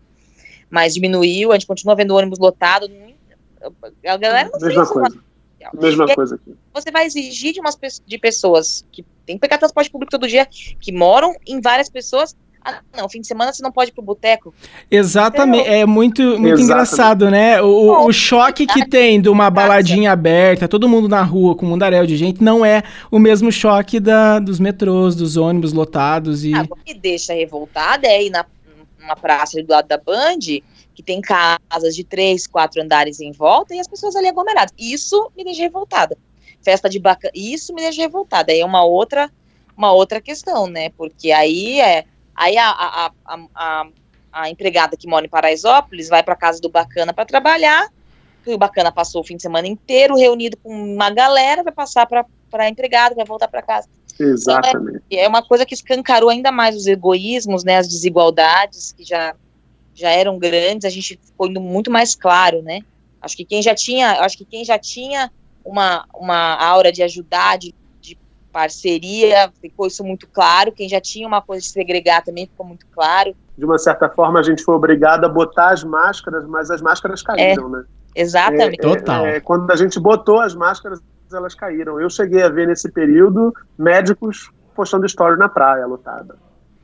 [0.71, 2.91] mas diminuiu, a gente continua vendo ônibus lotado.
[4.07, 5.19] A galera não Mesma coisa.
[5.73, 6.55] Mesma coisa aqui.
[6.75, 10.47] Você vai exigir de umas de pessoas que tem que pegar transporte público todo dia,
[10.47, 14.03] que moram em várias pessoas, ah, não, fim de semana você não pode ir pro
[14.03, 14.55] boteco.
[14.91, 17.61] Exatamente, é muito, muito engraçado, né?
[17.61, 21.71] O, o choque que tem de uma baladinha aberta, todo mundo na rua com um
[21.71, 26.55] mundaréu de gente, não é o mesmo choque da, dos metrôs, dos ônibus lotados e...
[26.55, 28.47] Ah, o que deixa revoltada é ir na,
[28.99, 30.39] numa praça ali do lado da Band,
[30.95, 34.73] que tem casas de três, quatro andares em volta e as pessoas ali aglomeradas.
[34.79, 36.17] Isso me deixa revoltada.
[36.63, 38.53] Festa de bacana, isso me deixa revoltada.
[38.53, 39.31] Aí é uma outra,
[39.77, 40.89] uma outra questão, né?
[40.97, 43.13] Porque aí é Aí a, a,
[43.55, 43.87] a,
[44.33, 47.89] a, empregada que mora em Paraisópolis vai para casa do Bacana para trabalhar,
[48.47, 52.27] o Bacana passou o fim de semana inteiro reunido com uma galera, vai passar para
[52.53, 53.89] a empregada, vai voltar para casa.
[54.19, 55.03] Exatamente.
[55.07, 59.05] Então, é, é, uma coisa que escancarou ainda mais os egoísmos, né, as desigualdades que
[59.05, 59.35] já
[59.95, 62.81] já eram grandes, a gente ficou indo muito mais claro, né?
[63.23, 65.31] Acho que quem já tinha, acho que quem já tinha
[65.65, 67.73] uma, uma aura de ajudar, de
[68.55, 70.71] parceria, ficou isso muito claro.
[70.71, 73.35] Quem já tinha uma coisa de segregar também ficou muito claro.
[73.59, 77.21] De uma certa forma, a gente foi obrigado a botar as máscaras, mas as máscaras
[77.21, 77.85] caíram, é, né?
[78.15, 78.79] Exatamente.
[78.79, 79.27] É, Total.
[79.27, 81.01] É, quando a gente botou as máscaras,
[81.33, 82.01] elas caíram.
[82.01, 86.37] Eu cheguei a ver nesse período médicos postando história na praia lotada.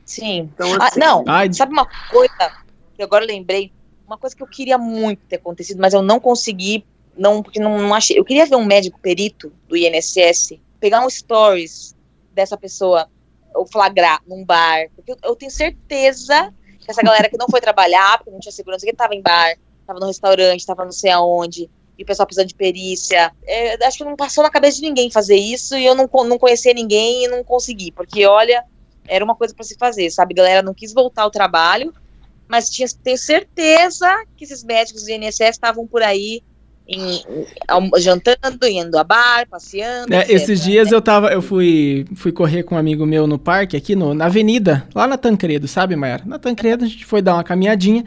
[0.05, 0.49] Sim.
[0.53, 2.51] Então, ah, assim, ah, não, ai, sabe uma coisa
[2.95, 3.71] que agora lembrei?
[4.05, 6.83] Uma coisa que eu queria muito ter acontecido, mas eu não consegui,
[7.17, 8.19] não, porque não, não achei.
[8.19, 11.95] Eu queria ver um médico perito do INSS pegar um stories
[12.33, 13.07] dessa pessoa,
[13.53, 17.61] ou flagrar num bar, porque eu, eu tenho certeza que essa galera que não foi
[17.61, 21.11] trabalhar, porque não tinha segurança, que estava em bar, estava no restaurante, estava não sei
[21.11, 23.31] aonde, e o pessoal precisando de perícia.
[23.45, 26.39] É, acho que não passou na cabeça de ninguém fazer isso, e eu não, não
[26.39, 28.63] conhecia ninguém e não consegui, porque olha,
[29.07, 30.33] era uma coisa para se fazer, sabe?
[30.33, 31.93] A galera não quis voltar ao trabalho,
[32.47, 36.41] mas tinha, tenho certeza que esses médicos do INSS estavam por aí
[36.87, 37.21] em,
[37.99, 40.13] jantando, indo a bar, passeando.
[40.13, 43.77] É, esses dias eu tava, eu fui, fui correr com um amigo meu no parque,
[43.77, 46.23] aqui no, na avenida, lá na Tancredo, sabe, Mayara?
[46.25, 48.03] Na Tancredo a gente foi dar uma caminhadinha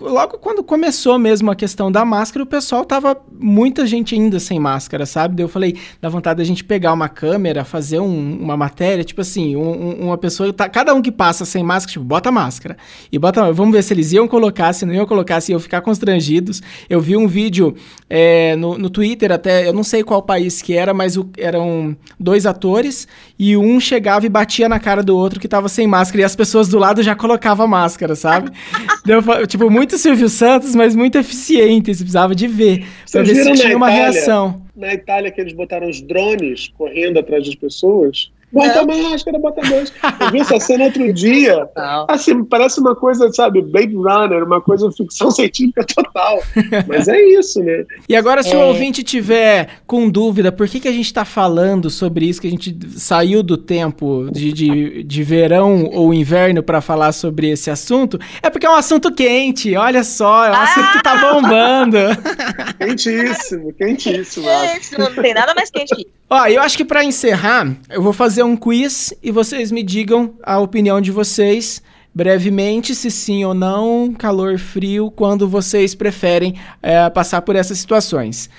[0.00, 4.58] logo quando começou mesmo a questão da máscara, o pessoal tava muita gente ainda sem
[4.58, 5.36] máscara, sabe?
[5.36, 9.20] Daí eu falei, dá vontade da gente pegar uma câmera, fazer um, uma matéria, tipo
[9.20, 12.76] assim, um, uma pessoa, tá, cada um que passa sem máscara, tipo, bota máscara.
[13.10, 15.80] E bota, vamos ver se eles iam colocar, se não iam colocar, se iam ficar
[15.80, 16.62] constrangidos.
[16.88, 17.74] Eu vi um vídeo
[18.08, 21.96] é, no, no Twitter até, eu não sei qual país que era, mas o, eram
[22.18, 23.06] dois atores
[23.38, 26.36] e um chegava e batia na cara do outro que tava sem máscara e as
[26.36, 28.50] pessoas do lado já colocavam máscara, sabe?
[29.04, 31.92] Deu, tipo, muito muito Silvio Santos, mas muito eficiente.
[31.92, 32.86] Você precisava de ver.
[33.10, 34.62] Pra ver se tinha uma Itália, reação.
[34.76, 38.30] Na Itália, que eles botaram os drones correndo atrás das pessoas.
[38.52, 40.16] Bota máscara, bota máscara.
[40.20, 41.68] Eu vi essa cena outro dia.
[42.08, 46.42] Assim, parece uma coisa, sabe, Blade Runner, uma coisa ficção científica total.
[46.88, 47.84] Mas é isso, né?
[48.08, 48.56] E agora, se é...
[48.56, 52.48] o ouvinte tiver com dúvida, por que, que a gente está falando sobre isso, que
[52.48, 57.70] a gente saiu do tempo de, de, de verão ou inverno para falar sobre esse
[57.70, 59.76] assunto, é porque é um assunto quente.
[59.76, 61.98] Olha só, é um assunto que tá bombando.
[62.78, 64.46] Quentíssimo, quentíssimo.
[64.46, 68.12] Gente, não tem nada mais quente que Ó, eu acho que para encerrar, eu vou
[68.12, 71.82] fazer um quiz e vocês me digam a opinião de vocês
[72.14, 78.50] brevemente, se sim ou não, calor, frio, quando vocês preferem é, passar por essas situações.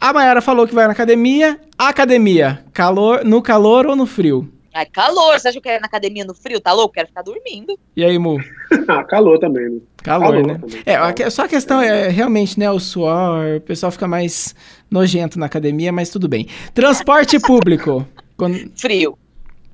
[0.00, 1.58] A Mayara falou que vai na academia.
[1.78, 4.52] Academia, calor, no calor ou no frio?
[4.76, 5.40] Ai, calor.
[5.40, 6.60] Você acha que eu quero ir na academia no frio?
[6.60, 6.92] Tá louco?
[6.92, 7.78] Quero ficar dormindo.
[7.96, 8.38] E aí, Mu?
[8.88, 9.80] ah, calor também, né?
[10.02, 10.58] Calor, calor né?
[10.58, 10.82] Também.
[10.84, 14.54] É, só a questão é realmente, né, o suor, o pessoal fica mais
[14.90, 16.46] nojento na academia, mas tudo bem.
[16.74, 18.06] Transporte público.
[18.36, 18.70] Quando...
[18.76, 19.16] Frio.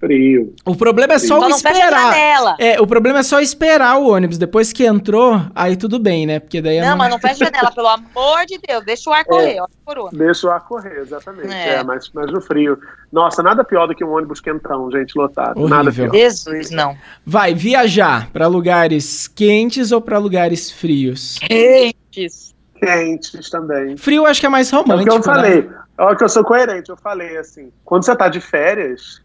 [0.03, 0.53] Frio.
[0.67, 2.57] O problema é só então esperar.
[2.59, 4.37] É, o problema é só esperar o ônibus.
[4.37, 6.41] Depois que entrou, aí tudo bem, né?
[6.41, 8.85] Porque daí é Não, mas não fecha a janela, pelo amor de Deus.
[8.85, 11.55] Deixa o ar correr, é, ó, Deixa o ar correr, exatamente.
[11.55, 11.75] É.
[11.75, 12.77] é, mas, mas no frio.
[13.13, 15.57] Nossa, nada pior do que um ônibus quentão, gente, lotado.
[15.57, 15.69] Horrível.
[15.69, 16.11] Nada pior.
[16.11, 16.97] Jesus, não.
[17.25, 21.39] Vai viajar para lugares quentes ou para lugares frios?
[21.39, 22.53] Quentes.
[22.75, 23.97] Quentes também.
[23.97, 25.15] Frio acho que é mais romântico.
[25.15, 25.63] É o que eu falei.
[25.63, 25.75] Né?
[25.99, 29.22] Olha que eu sou coerente, eu falei assim, quando você tá de férias,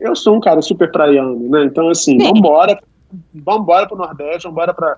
[0.00, 1.64] eu sou um cara super praiano, né?
[1.64, 2.78] Então, assim, vambora,
[3.34, 4.96] vambora pro Nordeste, vambora pra.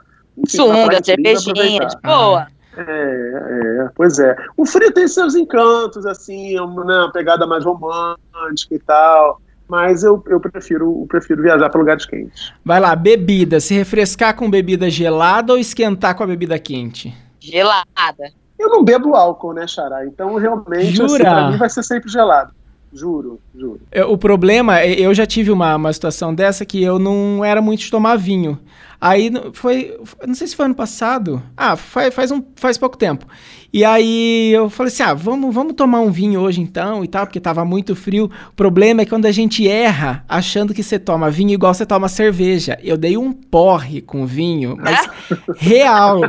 [0.49, 2.47] Sunga, cervejinha, de boa.
[2.77, 4.35] É, é, pois é.
[4.57, 9.41] O frio tem seus encantos, assim, né, uma pegada mais romântica e tal.
[9.69, 12.53] Mas eu, eu prefiro, eu prefiro viajar para lugares quentes.
[12.65, 13.61] Vai lá, bebida.
[13.61, 17.15] Se refrescar com bebida gelada ou esquentar com a bebida quente?
[17.41, 18.33] Gelada.
[18.59, 20.07] Eu não bebo álcool, né, Xará?
[20.07, 21.07] Então, realmente, Jura?
[21.07, 22.53] Assim, pra mim vai ser sempre gelado.
[22.93, 23.81] Juro, juro.
[23.91, 27.63] É, o problema, é, eu já tive uma, uma situação dessa que eu não era
[27.63, 28.59] muito de tomar vinho.
[29.01, 31.43] Aí foi, não sei se foi ano passado.
[31.57, 33.27] Ah, faz, faz, um, faz pouco tempo.
[33.73, 37.27] E aí eu falei assim: ah, vamos, vamos tomar um vinho hoje então e tal,
[37.27, 38.31] porque tava muito frio.
[38.51, 42.09] O problema é quando a gente erra achando que você toma vinho igual você toma
[42.09, 42.79] cerveja.
[42.83, 45.09] Eu dei um porre com vinho, mas
[45.57, 46.21] real.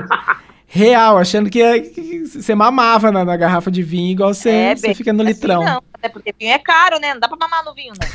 [0.66, 4.76] Real, achando que, é, que você mamava na, na, garrafa de vinho igual você, é,
[4.76, 5.64] você fica no assim litrão.
[5.64, 7.14] Não, até porque vinho é caro, né?
[7.14, 8.08] Não dá pra mamar no vinho, né?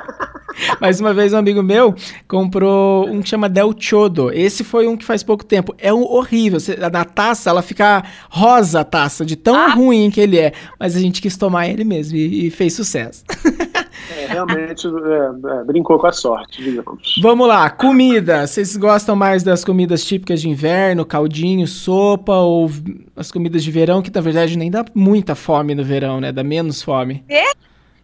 [0.80, 1.94] Mas uma vez um amigo meu
[2.26, 4.32] comprou um que chama Del Chodo.
[4.32, 5.74] Esse foi um que faz pouco tempo.
[5.76, 6.58] É um horrível.
[6.90, 9.68] Na taça, ela fica rosa a taça, de tão ah.
[9.68, 10.52] ruim que ele é.
[10.80, 13.22] Mas a gente quis tomar ele mesmo e, e fez sucesso.
[14.10, 17.18] É, realmente é, é, brincou com a sorte, digamos.
[17.20, 18.46] Vamos lá, comida.
[18.46, 22.70] Vocês gostam mais das comidas típicas de inverno, caldinho, sopa ou
[23.16, 26.30] as comidas de verão, que na verdade nem dá muita fome no verão, né?
[26.30, 27.24] Dá menos fome.
[27.28, 27.44] É?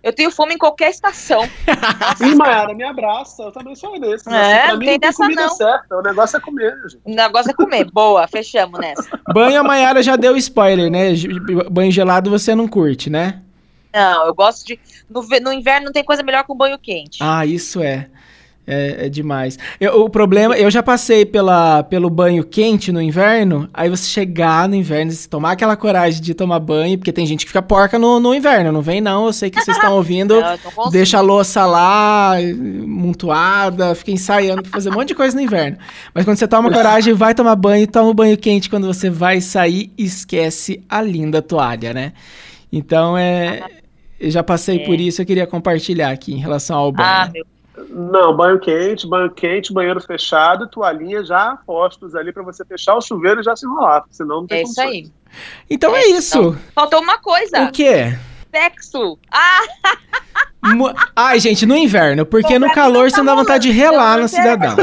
[0.02, 1.44] Eu tenho fome em qualquer estação.
[2.20, 3.44] Ih, Mayara, me abraça.
[3.44, 4.28] Eu também sou desse.
[4.28, 5.54] É, pra não mim tem não tem dessa comida não.
[5.54, 5.96] certa.
[5.96, 7.00] O negócio é comer, gente.
[7.04, 7.90] O negócio é comer.
[7.92, 9.08] Boa, fechamos nessa.
[9.32, 11.10] Banho a Maiara já deu spoiler, né?
[11.70, 13.42] Banho gelado você não curte, né?
[13.94, 14.80] Não, eu gosto de.
[15.08, 17.18] No, no inverno não tem coisa melhor que um banho quente.
[17.20, 18.08] Ah, isso é.
[18.64, 19.58] É, é demais.
[19.80, 24.68] Eu- o problema, eu já passei pela, pelo banho quente no inverno, aí você chegar
[24.68, 27.98] no inverno, se tomar aquela coragem de tomar banho, porque tem gente que fica porca
[27.98, 30.90] no, no inverno, não vem não, eu sei que vocês estão ouvindo, Não, consigo.
[30.90, 32.34] deixa a louça lá,
[32.86, 35.76] montuada, fica ensaiando pra fazer um monte de coisa no inverno.
[36.14, 39.40] Mas quando você toma coragem, vai tomar banho, toma um banho quente, quando você vai
[39.40, 42.12] sair, esquece a linda toalha, né?
[42.72, 43.60] Então, é...
[44.20, 44.84] Eu já passei É.
[44.84, 47.08] por isso, eu queria compartilhar aqui em relação ao banho.
[47.08, 47.44] Ah, meu.
[47.88, 53.00] Não, banho quente, banho quente, banheiro fechado, toalhinha já postos ali pra você fechar o
[53.00, 55.10] chuveiro e já se enrolar, porque senão não tem É isso aí.
[55.70, 56.56] Então é É, isso.
[56.74, 57.62] Faltou uma coisa.
[57.64, 58.16] O quê?
[58.54, 59.18] Sexo.
[59.32, 59.60] Ah,
[60.74, 64.18] Mu- Ai, gente, no inverno, porque Bom, no calor você não dá vontade de relar
[64.18, 64.76] no cidadão.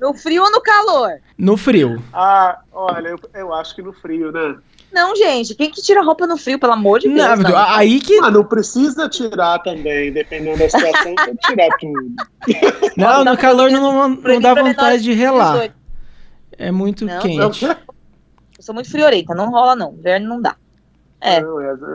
[0.00, 1.10] no frio ou no calor?
[1.36, 2.02] No frio.
[2.12, 4.56] Ah, olha, eu, eu acho que no frio, né?
[4.94, 5.54] Não, gente.
[5.56, 7.40] Quem que tira roupa no frio, pelo amor de Deus?
[7.40, 7.58] Não, não.
[7.58, 8.16] aí que.
[8.22, 12.14] Ah, não precisa tirar também, dependendo da situação, tem que tirar tudo.
[12.96, 15.52] Não, no calor não, não, dá vontade de relar.
[15.54, 15.74] 18.
[16.58, 17.64] É muito Não, quente.
[17.64, 17.76] Eu
[18.60, 19.92] sou muito friorenta, não rola não.
[19.94, 20.54] Inverno não dá.
[21.20, 21.38] É.
[21.38, 21.42] é,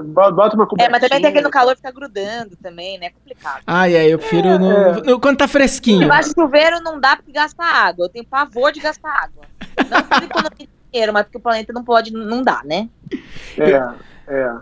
[0.03, 0.89] bota uma É, cobertinha.
[0.89, 3.05] mas também tem aquele no calor ficar grudando também, né?
[3.05, 3.61] É complicado.
[3.67, 5.01] Ai, ai, eu prefiro no, É.
[5.03, 6.03] no- quando tá fresquinho.
[6.03, 8.05] Embaixo do chuveiro não dá porque gasta água.
[8.05, 9.43] Eu tenho pavor de gastar água.
[9.89, 12.89] Não por economia de dinheiro, mas porque o planeta não pode, não dá, né?
[13.57, 14.55] É, é.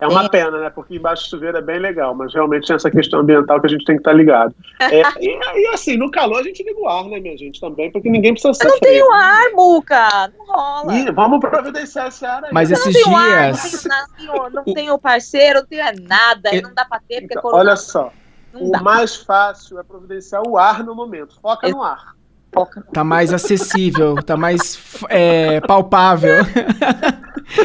[0.00, 0.28] É uma É.
[0.28, 0.70] pena, né?
[0.70, 3.70] Porque embaixo do chuveiro é bem legal, mas realmente tem essa questão ambiental que a
[3.70, 4.54] gente tem que estar ligado.
[4.80, 7.90] É, e, e assim, no calor a gente liga o ar, né, minha gente, também,
[7.92, 8.70] porque ninguém precisa Eu sofrer.
[8.72, 10.32] não tenho ar, Muca.
[10.36, 10.94] Não rola.
[10.94, 12.50] E vamos providenciar esse ar aí.
[12.52, 13.82] Mas Eu não esses ar, não dias.
[13.82, 16.54] tenho, não tenho, não tenho parceiro, não tenho nada.
[16.54, 18.12] Eu- Não dá pra ter, porque Então, corona olha só,
[18.52, 18.82] não o dá.
[18.82, 21.38] mais fácil é providenciar o ar no momento.
[21.40, 22.14] Foca no ar.
[22.54, 22.84] Foca.
[22.92, 24.78] Tá mais acessível, tá mais
[25.10, 26.36] é, palpável.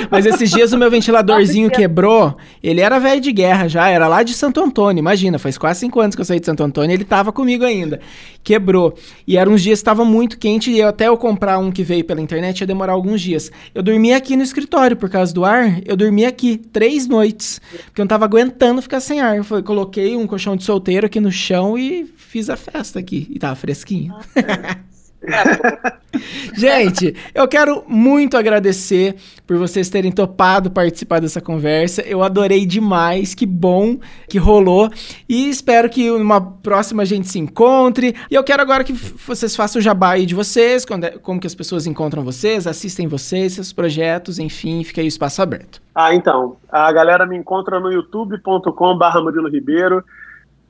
[0.09, 2.37] Mas esses dias o meu ventiladorzinho quebrou.
[2.61, 4.99] Ele era velho de guerra já, era lá de Santo Antônio.
[4.99, 6.93] Imagina, faz quase cinco anos que eu saí de Santo Antônio.
[6.93, 7.99] Ele tava comigo ainda.
[8.43, 8.95] Quebrou.
[9.27, 11.83] E eram uns dias que estava muito quente e eu, até eu comprar um que
[11.83, 13.51] veio pela internet ia demorar alguns dias.
[13.73, 15.81] Eu dormi aqui no escritório por causa do ar.
[15.85, 19.43] Eu dormi aqui três noites porque eu não tava aguentando ficar sem ar.
[19.43, 23.27] Foi, coloquei um colchão de solteiro aqui no chão e fiz a festa aqui.
[23.29, 24.13] E tava fresquinho.
[26.55, 29.15] Gente, eu quero muito agradecer
[29.45, 32.01] por vocês terem topado participar dessa conversa.
[32.01, 33.97] Eu adorei demais, que bom
[34.27, 34.89] que rolou.
[35.27, 38.15] E espero que numa próxima a gente se encontre.
[38.29, 41.47] E eu quero agora que vocês façam o jabá aí de vocês, é- como que
[41.47, 45.81] as pessoas encontram vocês, assistem vocês, seus projetos, enfim, fica aí o espaço aberto.
[45.93, 50.03] Ah, então, a galera me encontra no youtube.com barra Murilo Ribeiro.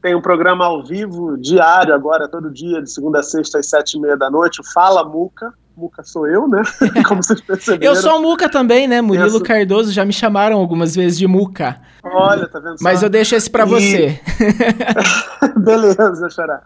[0.01, 3.97] Tem um programa ao vivo, diário agora, todo dia, de segunda a sexta, às sete
[3.97, 5.53] e meia da noite, Fala Muca.
[5.75, 6.61] Muca sou eu, né?
[7.07, 7.93] Como vocês perceberam.
[7.93, 9.01] Eu sou o Muca também, né?
[9.01, 11.79] Murilo Cardoso, já me chamaram algumas vezes de Muca.
[12.03, 12.83] Olha, tá vendo só?
[12.83, 14.19] Mas eu deixo esse pra E- você.
[15.57, 16.61] Beleza, Xará.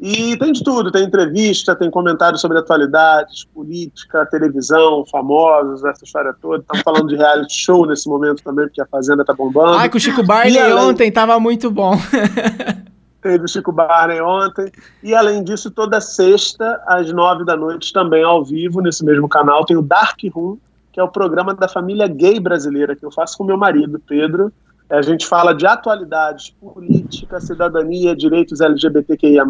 [0.00, 6.32] E tem de tudo, tem entrevista, tem comentários sobre atualidades, política, televisão, famosos, essa história
[6.40, 6.58] toda.
[6.58, 9.76] Estamos falando de reality show nesse momento também, porque a Fazenda tá bombando.
[9.76, 11.96] Ai, com o Chico Barney E além- ontem tava muito bom.
[13.20, 14.70] Teve o Chico Barney ontem.
[15.02, 19.64] E além disso, toda sexta, às nove da noite, também ao vivo, nesse mesmo canal,
[19.64, 20.56] tem o Dark Room,
[20.92, 24.52] que é o programa da família gay brasileira, que eu faço com meu marido, Pedro.
[24.90, 29.44] A gente fala de atualidades, política, cidadania, direitos LGBTQIA,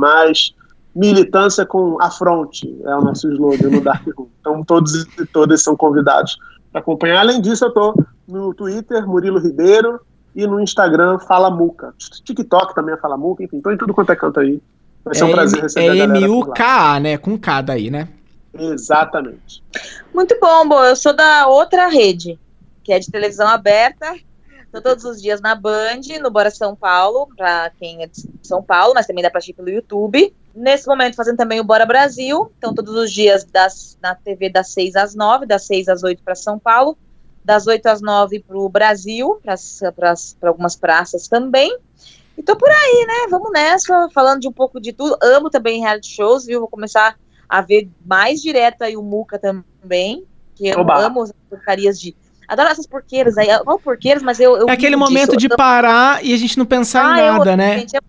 [0.95, 4.29] militância com afronte, é o nosso slogan no Dark Room.
[4.41, 6.37] Então, todos e todas são convidados
[6.73, 7.21] para acompanhar.
[7.21, 7.95] Além disso, eu estou
[8.27, 10.01] no Twitter, Murilo Ribeiro,
[10.35, 11.95] e no Instagram, Fala Muca.
[12.25, 14.61] TikTok também é Fala Muca, enfim, tô em tudo quanto é canto aí.
[15.05, 16.27] Vai ser um prazer receber é a galera lá.
[16.27, 17.19] M-U-K-A, né?
[17.19, 18.09] Com K daí, né?
[18.53, 19.63] Exatamente.
[20.13, 20.85] Muito bom, Bo.
[20.85, 22.39] Eu sou da outra rede,
[22.83, 24.15] que é de televisão aberta.
[24.69, 28.63] Estou todos os dias na Band, no Bora São Paulo, para quem é de São
[28.63, 30.35] Paulo, mas também dá para assistir pelo YouTube.
[30.55, 32.53] Nesse momento, fazendo também o Bora Brasil.
[32.59, 36.23] Então, todos os dias das, na TV das 6 às 9, das 6 às 8
[36.23, 36.99] para São Paulo,
[37.43, 39.41] das 8 às 9 para o Brasil,
[39.97, 41.75] para algumas praças também.
[42.37, 43.27] E tô por aí, né?
[43.31, 45.17] Vamos nessa, falando de um pouco de tudo.
[45.23, 46.61] Amo também reality shows, viu?
[46.61, 50.99] Vou começar a ver mais direto aí o Muca também, que eu Oba.
[50.99, 52.15] amo as porcarias de.
[52.49, 53.49] Adoro essas porqueiras aí.
[53.49, 54.57] Eu amo porqueiras, mas eu.
[54.57, 55.37] eu É aquele momento disso.
[55.37, 57.79] de Eu- parar e a gente não pensar Ah, em eu nada, amo, né?
[57.81, 58.03] Gente, eu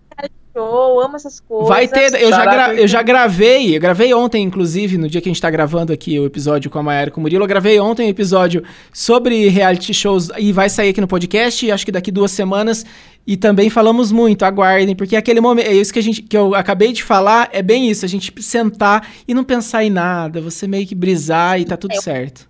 [0.52, 1.68] show, amo essas coisas.
[1.68, 5.28] Vai ter, eu já, gra- eu já gravei, eu gravei ontem, inclusive, no dia que
[5.28, 7.48] a gente tá gravando aqui o episódio com a Maera e com o Murilo, eu
[7.48, 11.84] gravei ontem um episódio sobre reality shows e vai sair aqui no podcast, e acho
[11.84, 12.84] que daqui duas semanas
[13.26, 16.52] E também falamos muito, aguardem, porque aquele momento, é isso que a gente que eu
[16.54, 20.66] acabei de falar, é bem isso, a gente sentar e não pensar em nada, você
[20.66, 22.00] meio que brisar e tá tudo É.
[22.00, 22.48] certo.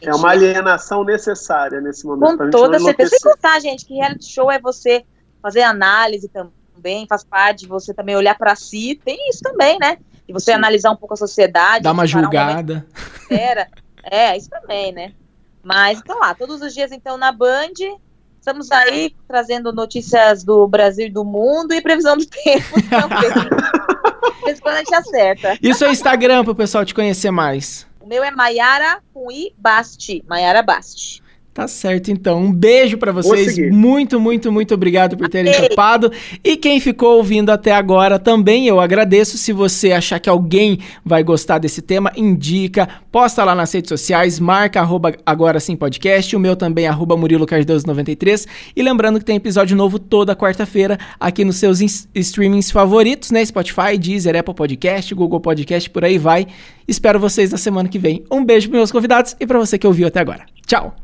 [0.00, 2.38] É uma alienação necessária nesse momento.
[2.38, 3.10] Com toda não certeza.
[3.10, 5.04] Sem contar, gente, que reality show é você
[5.42, 9.00] fazer análise também, faz parte de você também olhar pra si.
[9.04, 9.98] Tem isso também, né?
[10.28, 10.58] E você Sim.
[10.58, 11.82] analisar um pouco a sociedade.
[11.82, 12.86] Dá uma um julgada.
[12.94, 13.68] que espera.
[14.04, 15.12] É, isso também, né?
[15.62, 17.72] Mas então lá, todos os dias então na Band.
[18.38, 23.30] Estamos aí trazendo notícias do Brasil e do mundo e previsão do tempo também.
[24.46, 25.58] Em quando a gente acerta.
[25.60, 27.87] E o seu Instagram pro pessoal te conhecer mais.
[28.08, 30.24] Meu é Maiara com I Basti.
[30.26, 31.22] Maiara Basti.
[31.58, 32.40] Tá certo, então.
[32.40, 33.58] Um beijo pra vocês.
[33.72, 35.68] Muito, muito, muito obrigado por terem Amei.
[35.68, 36.12] topado.
[36.44, 39.36] E quem ficou ouvindo até agora também, eu agradeço.
[39.36, 44.38] Se você achar que alguém vai gostar desse tema, indica, posta lá nas redes sociais,
[44.38, 48.46] marca arroba agora sim podcast, o meu também arroba Murilo Cardoso93.
[48.76, 51.80] E lembrando que tem episódio novo toda quarta-feira aqui nos seus
[52.14, 53.44] streamings favoritos, né?
[53.44, 56.46] Spotify, Deezer, Apple Podcast, Google Podcast, por aí vai.
[56.86, 58.22] Espero vocês na semana que vem.
[58.30, 60.46] Um beijo pros meus convidados e pra você que ouviu até agora.
[60.64, 60.98] Tchau!